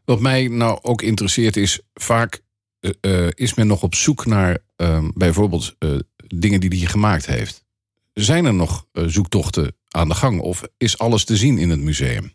Wat 0.04 0.20
mij 0.20 0.48
nou 0.48 0.78
ook 0.82 1.02
interesseert 1.02 1.56
is, 1.56 1.80
vaak 1.94 2.42
uh, 3.00 3.26
is 3.34 3.54
men 3.54 3.66
nog 3.66 3.82
op 3.82 3.94
zoek 3.94 4.26
naar 4.26 4.58
uh, 4.76 5.08
bijvoorbeeld 5.14 5.74
uh, 5.78 5.98
dingen 6.26 6.60
die 6.60 6.78
hij 6.78 6.88
gemaakt 6.88 7.26
heeft. 7.26 7.64
Zijn 8.12 8.44
er 8.44 8.54
nog 8.54 8.86
zoektochten 8.92 9.76
aan 9.88 10.08
de 10.08 10.14
gang 10.14 10.40
of 10.40 10.62
is 10.76 10.98
alles 10.98 11.24
te 11.24 11.36
zien 11.36 11.58
in 11.58 11.70
het 11.70 11.80
museum? 11.80 12.32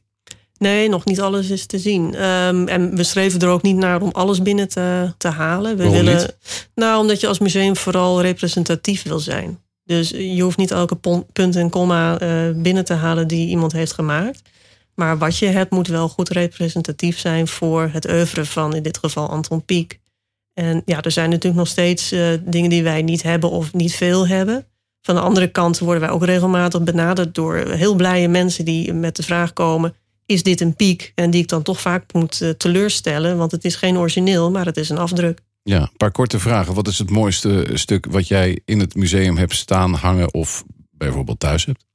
Nee, 0.58 0.90
nog 0.90 1.06
niet 1.06 1.22
alles 1.22 1.50
is 1.50 1.66
te 1.66 1.80
zien. 1.80 2.24
Um, 2.24 2.68
en 2.68 2.96
we 2.96 3.04
streven 3.04 3.40
er 3.40 3.48
ook 3.48 3.62
niet 3.62 3.76
naar 3.76 4.02
om 4.02 4.10
alles 4.12 4.42
binnen 4.42 4.70
te, 4.70 5.14
te 5.18 5.28
halen. 5.28 5.72
We 5.72 5.84
Waarom 5.84 6.06
willen, 6.06 6.18
niet? 6.18 6.68
Nou, 6.76 7.02
omdat 7.02 7.20
je 7.20 7.28
als 7.28 7.40
museum 7.40 7.76
vooral 7.76 8.22
representatief 8.22 9.04
wil 9.04 9.20
zijn. 9.20 9.60
Dus 9.84 10.10
je 10.10 10.42
hoeft 10.42 10.58
niet 10.58 10.72
elke 10.72 11.26
punt 11.34 11.56
en 11.56 11.70
komma 11.70 12.18
binnen 12.56 12.86
te 12.86 12.94
halen 12.94 13.28
die 13.28 13.48
iemand 13.48 13.72
heeft 13.72 13.94
gemaakt. 13.94 14.42
Maar 14.96 15.18
wat 15.18 15.38
je 15.38 15.46
hebt 15.46 15.72
moet 15.72 15.88
wel 15.88 16.10
goed 16.10 16.30
representatief 16.30 17.20
zijn 17.20 17.48
voor 17.48 17.90
het 17.94 18.10
oeuvre 18.10 18.46
van 18.46 18.76
in 18.76 18.84
dit 18.84 18.98
geval 18.98 19.30
Anton 19.30 19.66
Pieck. 19.66 20.00
En 20.60 20.82
ja, 20.86 21.02
er 21.02 21.12
zijn 21.12 21.30
natuurlijk 21.30 21.60
nog 21.60 21.68
steeds 21.68 22.14
uh, 22.14 22.34
dingen 22.46 22.70
die 22.70 22.84
wij 22.84 23.02
niet 23.02 23.24
hebben 23.24 23.50
of 23.50 23.74
niet 23.74 23.96
veel 23.96 24.28
hebben. 24.28 24.66
Van 25.02 25.16
de 25.16 25.22
andere 25.22 25.48
kant 25.48 25.80
worden 25.80 26.02
wij 26.02 26.12
ook 26.12 26.26
regelmatig 26.26 26.84
benaderd 26.84 27.36
door 27.36 27.56
heel 27.56 27.96
blije 27.96 28.28
mensen 28.28 28.66
die 28.66 28.94
met 28.94 29.16
de 29.16 29.24
vraag 29.24 29.54
komen: 29.54 29.96
is 30.26 30.44
dit 30.44 30.62
een 30.62 30.76
piek? 30.76 31.12
En 31.16 31.32
die 31.32 31.42
ik 31.42 31.48
dan 31.48 31.62
toch 31.62 31.82
vaak 31.82 32.14
moet 32.14 32.42
uh, 32.42 32.50
teleurstellen, 32.50 33.38
want 33.38 33.52
het 33.52 33.66
is 33.66 33.76
geen 33.76 33.98
origineel, 33.98 34.52
maar 34.52 34.66
het 34.66 34.78
is 34.78 34.90
een 34.90 34.98
afdruk. 34.98 35.40
Ja, 35.64 35.82
een 35.82 35.98
paar 35.98 36.12
korte 36.12 36.40
vragen. 36.40 36.74
Wat 36.74 36.88
is 36.88 36.98
het 36.98 37.10
mooiste 37.10 37.68
stuk 37.74 38.06
wat 38.10 38.28
jij 38.28 38.62
in 38.66 38.80
het 38.80 38.96
museum 38.96 39.38
hebt 39.38 39.56
staan, 39.56 39.94
hangen 39.94 40.34
of 40.34 40.64
bijvoorbeeld 40.92 41.40
thuis 41.40 41.66
hebt? 41.66 41.86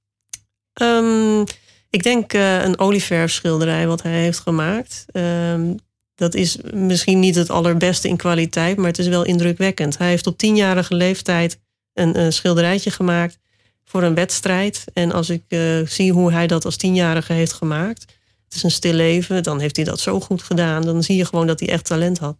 Um, 0.82 1.44
ik 1.90 2.02
denk 2.02 2.32
uh, 2.32 2.64
een 2.64 2.78
olieverfschilderij 2.78 3.86
wat 3.86 4.02
hij 4.02 4.20
heeft 4.20 4.38
gemaakt. 4.38 5.04
Um, 5.12 5.76
dat 6.14 6.34
is 6.34 6.58
misschien 6.74 7.18
niet 7.18 7.34
het 7.34 7.50
allerbeste 7.50 8.08
in 8.08 8.16
kwaliteit, 8.16 8.76
maar 8.76 8.86
het 8.86 8.98
is 8.98 9.08
wel 9.08 9.24
indrukwekkend. 9.24 9.98
Hij 9.98 10.08
heeft 10.08 10.26
op 10.26 10.38
tienjarige 10.38 10.94
leeftijd 10.94 11.58
een, 11.92 12.20
een 12.20 12.32
schilderijtje 12.32 12.90
gemaakt 12.90 13.38
voor 13.84 14.02
een 14.02 14.14
wedstrijd. 14.14 14.84
En 14.92 15.12
als 15.12 15.30
ik 15.30 15.42
uh, 15.48 15.86
zie 15.86 16.12
hoe 16.12 16.32
hij 16.32 16.46
dat 16.46 16.64
als 16.64 16.76
tienjarige 16.76 17.32
heeft 17.32 17.52
gemaakt, 17.52 18.00
het 18.44 18.54
is 18.54 18.62
een 18.62 18.70
stil 18.70 18.92
leven, 18.92 19.42
dan 19.42 19.60
heeft 19.60 19.76
hij 19.76 19.84
dat 19.84 20.00
zo 20.00 20.20
goed 20.20 20.42
gedaan. 20.42 20.82
Dan 20.82 21.02
zie 21.02 21.16
je 21.16 21.24
gewoon 21.24 21.46
dat 21.46 21.60
hij 21.60 21.68
echt 21.68 21.84
talent 21.84 22.18
had. 22.18 22.36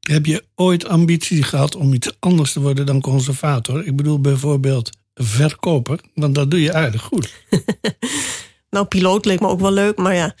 Heb 0.00 0.26
je 0.26 0.44
ooit 0.54 0.86
ambitie 0.86 1.42
gehad 1.42 1.76
om 1.76 1.92
iets 1.92 2.16
anders 2.18 2.52
te 2.52 2.60
worden 2.60 2.86
dan 2.86 3.00
conservator? 3.00 3.86
Ik 3.86 3.96
bedoel 3.96 4.20
bijvoorbeeld 4.20 4.90
verkoper, 5.14 6.00
want 6.14 6.34
dat 6.34 6.50
doe 6.50 6.62
je 6.62 6.72
aardig 6.72 7.02
goed. 7.02 7.32
nou, 8.70 8.86
piloot 8.86 9.24
leek 9.24 9.40
me 9.40 9.46
ook 9.46 9.60
wel 9.60 9.72
leuk, 9.72 9.96
maar 9.96 10.14
ja. 10.14 10.34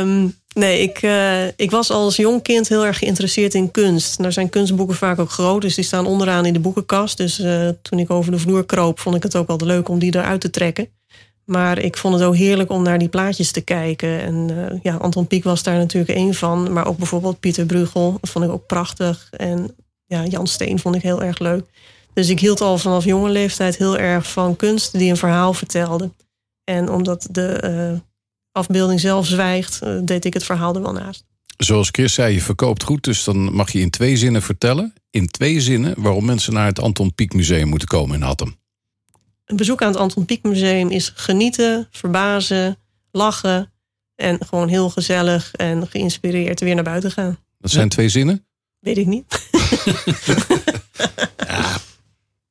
Um, 0.00 0.39
nee, 0.60 0.80
ik, 0.80 1.02
uh, 1.02 1.46
ik 1.46 1.70
was 1.70 1.90
als 1.90 2.16
jong 2.16 2.42
kind 2.42 2.68
heel 2.68 2.86
erg 2.86 2.98
geïnteresseerd 2.98 3.54
in 3.54 3.70
kunst. 3.70 4.18
Nou 4.18 4.32
zijn 4.32 4.48
kunstboeken 4.48 4.96
vaak 4.96 5.18
ook 5.18 5.30
groot, 5.30 5.60
dus 5.60 5.74
die 5.74 5.84
staan 5.84 6.06
onderaan 6.06 6.46
in 6.46 6.52
de 6.52 6.60
boekenkast. 6.60 7.16
Dus 7.16 7.40
uh, 7.40 7.68
toen 7.82 7.98
ik 7.98 8.10
over 8.10 8.32
de 8.32 8.38
vloer 8.38 8.66
kroop, 8.66 8.98
vond 8.98 9.16
ik 9.16 9.22
het 9.22 9.36
ook 9.36 9.46
wel 9.46 9.60
leuk 9.64 9.88
om 9.88 9.98
die 9.98 10.14
eruit 10.14 10.40
te 10.40 10.50
trekken. 10.50 10.88
Maar 11.44 11.78
ik 11.78 11.96
vond 11.96 12.14
het 12.14 12.22
ook 12.22 12.36
heerlijk 12.36 12.70
om 12.70 12.82
naar 12.82 12.98
die 12.98 13.08
plaatjes 13.08 13.52
te 13.52 13.60
kijken. 13.60 14.20
En 14.20 14.48
uh, 14.50 14.80
ja, 14.82 14.96
Anton 14.96 15.26
Pieck 15.26 15.44
was 15.44 15.62
daar 15.62 15.76
natuurlijk 15.76 16.14
één 16.14 16.34
van. 16.34 16.72
Maar 16.72 16.86
ook 16.86 16.96
bijvoorbeeld 16.96 17.40
Pieter 17.40 17.66
Bruegel, 17.66 18.18
dat 18.20 18.30
vond 18.30 18.44
ik 18.44 18.50
ook 18.50 18.66
prachtig. 18.66 19.28
En 19.36 19.74
ja, 20.06 20.24
Jan 20.24 20.46
Steen 20.46 20.78
vond 20.78 20.94
ik 20.94 21.02
heel 21.02 21.22
erg 21.22 21.38
leuk. 21.38 21.66
Dus 22.12 22.28
ik 22.28 22.40
hield 22.40 22.60
al 22.60 22.78
vanaf 22.78 23.04
jonge 23.04 23.30
leeftijd 23.30 23.76
heel 23.76 23.98
erg 23.98 24.30
van 24.32 24.56
kunst 24.56 24.98
die 24.98 25.10
een 25.10 25.16
verhaal 25.16 25.52
vertelde. 25.52 26.10
En 26.64 26.90
omdat 26.90 27.28
de 27.30 28.00
afbeelding 28.52 29.00
zelf 29.00 29.26
zwijgt, 29.26 29.80
uh, 29.82 29.98
deed 30.04 30.24
ik 30.24 30.34
het 30.34 30.44
verhaal 30.44 30.74
er 30.74 30.82
wel 30.82 30.92
naast. 30.92 31.24
Zoals 31.56 31.88
Chris 31.92 32.14
zei, 32.14 32.34
je 32.34 32.40
verkoopt 32.40 32.82
goed, 32.82 33.04
dus 33.04 33.24
dan 33.24 33.54
mag 33.54 33.72
je 33.72 33.80
in 33.80 33.90
twee 33.90 34.16
zinnen 34.16 34.42
vertellen. 34.42 34.92
In 35.10 35.26
twee 35.26 35.60
zinnen 35.60 35.94
waarom 35.96 36.24
mensen 36.24 36.52
naar 36.52 36.66
het 36.66 36.80
Anton 36.80 37.14
Pieck 37.14 37.32
Museum 37.32 37.68
moeten 37.68 37.88
komen 37.88 38.16
in 38.16 38.22
Hattem. 38.22 38.56
Een 39.44 39.56
bezoek 39.56 39.82
aan 39.82 39.88
het 39.90 40.00
Anton 40.00 40.24
Pieck 40.24 40.42
Museum 40.42 40.90
is 40.90 41.12
genieten, 41.14 41.88
verbazen, 41.90 42.76
lachen 43.10 43.72
en 44.14 44.38
gewoon 44.46 44.68
heel 44.68 44.90
gezellig 44.90 45.52
en 45.52 45.88
geïnspireerd 45.88 46.60
weer 46.60 46.74
naar 46.74 46.84
buiten 46.84 47.10
gaan. 47.10 47.38
Dat 47.58 47.70
zijn 47.70 47.88
twee 47.88 48.08
zinnen? 48.08 48.46
Weet 48.78 48.98
ik 48.98 49.06
niet. 49.06 49.24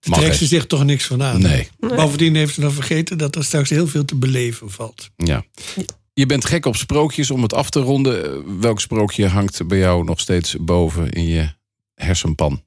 ja, 0.09 0.15
trekt 0.15 0.35
ze 0.35 0.45
zich 0.45 0.65
toch 0.65 0.83
niks 0.83 1.05
van 1.05 1.23
aan. 1.23 1.41
Nee. 1.41 1.67
nee. 1.79 1.95
Bovendien 1.95 2.35
heeft 2.35 2.53
ze 2.53 2.61
dan 2.61 2.71
vergeten 2.71 3.17
dat 3.17 3.35
er 3.35 3.43
straks 3.43 3.69
heel 3.69 3.87
veel 3.87 4.05
te 4.05 4.15
beleven 4.15 4.71
valt. 4.71 5.09
Ja. 5.15 5.43
Je 6.13 6.25
bent 6.25 6.45
gek 6.45 6.65
op 6.65 6.75
sprookjes. 6.75 7.31
Om 7.31 7.41
het 7.41 7.53
af 7.53 7.69
te 7.69 7.79
ronden, 7.79 8.43
welk 8.59 8.79
sprookje 8.79 9.27
hangt 9.27 9.67
bij 9.67 9.77
jou 9.77 10.03
nog 10.03 10.19
steeds 10.19 10.55
boven 10.59 11.09
in 11.09 11.27
je 11.27 11.49
hersenpan? 11.95 12.63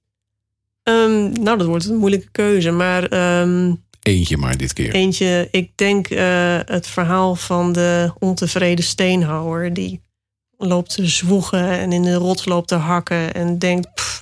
Um, 0.84 1.32
nou, 1.42 1.58
dat 1.58 1.66
wordt 1.66 1.84
een 1.84 1.96
moeilijke 1.96 2.30
keuze. 2.30 2.70
Maar 2.70 3.40
um, 3.42 3.84
Eentje 4.02 4.36
maar 4.36 4.56
dit 4.56 4.72
keer. 4.72 4.94
Eentje, 4.94 5.48
ik 5.50 5.70
denk 5.74 6.10
uh, 6.10 6.58
het 6.64 6.86
verhaal 6.86 7.34
van 7.34 7.72
de 7.72 8.12
ontevreden 8.18 8.84
steenhouwer... 8.84 9.74
die 9.74 10.00
loopt 10.56 10.94
te 10.94 11.06
zwoegen 11.06 11.68
en 11.70 11.92
in 11.92 12.02
de 12.02 12.14
rots 12.14 12.44
loopt 12.44 12.68
te 12.68 12.74
hakken 12.74 13.34
en 13.34 13.58
denkt, 13.58 13.94
pff, 13.94 14.20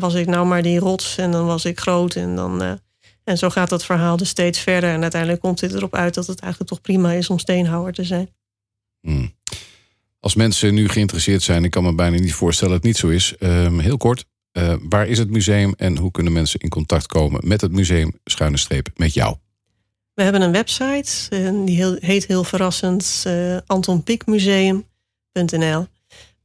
was 0.00 0.14
ik 0.14 0.26
nou 0.26 0.46
maar 0.46 0.62
die 0.62 0.78
rots 0.78 1.18
en 1.18 1.30
dan 1.30 1.46
was 1.46 1.64
ik 1.64 1.80
groot 1.80 2.14
en 2.14 2.36
dan. 2.36 2.62
eh, 2.62 2.72
en 3.24 3.38
zo 3.38 3.50
gaat 3.50 3.68
dat 3.68 3.84
verhaal 3.84 4.16
dus 4.16 4.28
steeds 4.28 4.60
verder. 4.60 4.90
En 4.90 5.02
uiteindelijk 5.02 5.40
komt 5.40 5.60
dit 5.60 5.74
erop 5.74 5.94
uit 5.94 6.14
dat 6.14 6.26
het 6.26 6.40
eigenlijk 6.40 6.70
toch 6.72 6.80
prima 6.80 7.12
is 7.12 7.30
om 7.30 7.38
steenhouwer 7.38 7.92
te 7.92 8.04
zijn. 8.04 8.28
Hmm. 9.00 9.32
Als 10.20 10.34
mensen 10.34 10.74
nu 10.74 10.88
geïnteresseerd 10.88 11.42
zijn, 11.42 11.64
ik 11.64 11.70
kan 11.70 11.82
me 11.82 11.94
bijna 11.94 12.18
niet 12.18 12.34
voorstellen 12.34 12.74
dat 12.74 12.82
het 12.82 12.92
niet 12.92 13.00
zo 13.00 13.08
is. 13.08 13.36
Ehm, 13.38 13.78
heel 13.78 13.96
kort, 13.96 14.24
eh, 14.52 14.74
waar 14.88 15.06
is 15.06 15.18
het 15.18 15.30
museum 15.30 15.74
en 15.76 15.96
hoe 15.96 16.10
kunnen 16.10 16.32
mensen 16.32 16.60
in 16.60 16.68
contact 16.68 17.06
komen 17.06 17.48
met 17.48 17.60
het 17.60 17.72
museum, 17.72 18.12
schuine 18.24 18.56
streep, 18.56 18.88
met 18.96 19.14
jou? 19.14 19.36
We 20.14 20.22
hebben 20.22 20.42
een 20.42 20.52
website, 20.52 21.10
en 21.30 21.64
die 21.64 21.76
heel, 21.76 21.96
heet 22.00 22.26
heel 22.26 22.44
verrassend 22.44 23.22
eh 23.26 23.56
antonpieckmuseum.nl. 23.66 25.86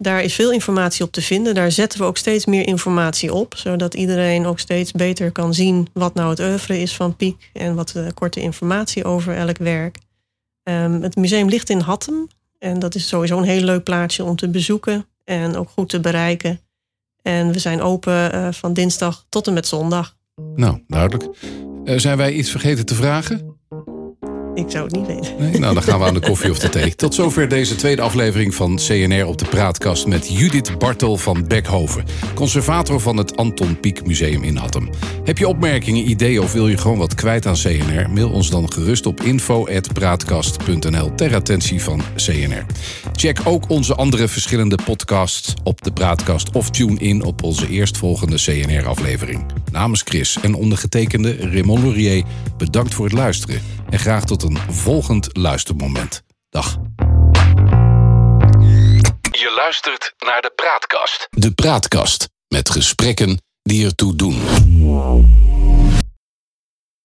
Daar 0.04 0.24
is 0.24 0.36
veel 0.36 0.52
informatie 0.52 1.06
op 1.06 1.12
te 1.12 1.22
vinden. 1.22 1.54
Daar 1.54 1.72
zetten 1.72 2.00
we 2.00 2.06
ook 2.06 2.18
steeds 2.18 2.46
meer 2.46 2.68
informatie 2.68 3.34
op, 3.34 3.56
zodat 3.56 3.94
iedereen 3.94 4.46
ook 4.46 4.60
steeds 4.60 4.92
beter 4.92 5.32
kan 5.32 5.54
zien 5.54 5.88
wat 5.94 6.13
nou 6.13 6.30
het 6.30 6.39
oeuvre 6.39 6.82
is 6.82 6.96
van 6.96 7.16
Piek 7.16 7.50
en 7.54 7.76
wat 7.76 7.89
de 7.89 8.12
korte 8.13 8.42
informatie 8.42 9.04
over 9.04 9.36
elk 9.36 9.58
werk. 9.58 9.98
Ehm, 10.63 11.02
het 11.02 11.16
museum 11.16 11.50
ligt 11.50 11.70
in 11.70 11.80
Hattem 11.80 12.28
en 12.60 12.80
dat 12.80 12.96
is 12.96 13.08
sowieso 13.08 13.38
een 13.38 13.44
heel 13.44 13.63
leuk 13.63 13.84
plaatsje 13.84 14.24
om 14.24 14.36
te 14.36 14.50
bezoeken 14.50 15.06
en 15.24 15.56
ook 15.56 15.70
goed 15.70 15.89
te 15.89 16.00
bereiken. 16.00 16.60
En 17.22 17.52
we 17.52 17.60
zijn 17.60 17.82
open 17.82 18.32
eh, 18.32 18.48
van 18.52 18.74
dinsdag 18.74 19.26
tot 19.30 19.48
en 19.48 19.54
met 19.54 19.68
zondag. 19.68 20.16
Nou, 20.56 20.84
duidelijk. 20.88 21.30
Eh, 21.86 21.98
zijn 21.98 22.18
wij 22.18 22.34
iets 22.34 22.52
vergeten 22.52 22.86
te 22.86 22.96
vragen? 22.96 23.53
Ik 24.56 24.66
zou 24.68 24.84
het 24.86 24.96
niet 24.96 25.08
weten. 25.08 25.36
Nee, 25.39 25.60
nou, 25.60 25.74
dan 25.74 25.84
gaan 25.84 26.00
we 26.00 26.06
aan 26.06 26.13
de 26.13 26.20
koffie 26.20 26.52
of 26.52 26.60
de 26.60 26.70
thee. 26.70 26.96
Tot 27.04 27.16
zover 27.16 27.48
deze 27.48 27.76
tweede 27.76 28.02
aflevering 28.02 28.56
van 28.56 28.76
CNR 28.76 29.26
op 29.26 29.38
de 29.38 29.46
Praatkast... 29.46 30.08
met 30.08 30.39
Judith 30.39 30.80
Bartel 30.80 31.18
van 31.18 31.48
Bekhoven, 31.48 32.04
conservator 32.34 33.00
van 33.00 33.18
het 33.18 33.38
Anton 33.38 33.80
Pieck 33.80 34.06
Museum 34.06 34.44
in 34.44 34.56
Hattem. 34.56 34.89
Heb 35.24 35.38
je 35.38 35.48
opmerkingen, 35.48 36.10
ideeën 36.10 36.42
of 36.42 36.54
wil 36.54 36.68
je 36.68 36.78
gewoon 36.78 36.98
wat 36.98 37.16
kwijt 37.16 37.46
aan 37.46 37.54
CNR? 37.54 38.10
Mail 38.10 38.30
ons 38.30 38.50
dan 38.50 38.72
gerust 38.72 39.06
op 39.06 39.22
info.praatkast.nl 39.22 41.16
ter 41.16 41.36
attentie 41.36 41.82
van 41.82 42.02
CNR. 42.16 42.66
Check 43.13 43.39
ook 43.44 43.70
onze 43.70 43.96
andere 43.96 44.28
verschillende 44.28 44.78
podcasts 44.86 45.54
op 45.63 45.84
de 45.84 45.92
Praatkast... 45.92 46.52
of 46.52 46.70
tune 46.70 47.00
in 47.00 47.24
op 47.24 47.44
onze 47.44 47.68
eerstvolgende 47.68 48.36
CNR-aflevering. 48.36 49.46
Namens 49.72 50.02
Chris 50.02 50.38
en 50.42 50.54
ondergetekende 50.54 51.38
Raymond 51.38 51.84
Laurier... 51.84 52.24
bedankt 52.58 52.94
voor 52.94 53.06
het 53.06 53.13
luisteren 53.13 53.83
en 53.94 54.00
graag 54.00 54.26
tot 54.26 54.44
een 54.44 54.58
volgend 54.70 55.30
luistermoment. 55.38 56.24
Dag. 56.50 56.78
Je 59.32 59.54
luistert 59.56 60.14
naar 60.26 60.42
de 60.42 60.52
Praatkast. 60.56 61.28
De 61.30 61.52
Praatkast 61.52 62.30
met 62.48 62.70
gesprekken 62.70 63.42
die 63.62 63.86
ertoe 63.86 64.16
doen. 64.16 64.42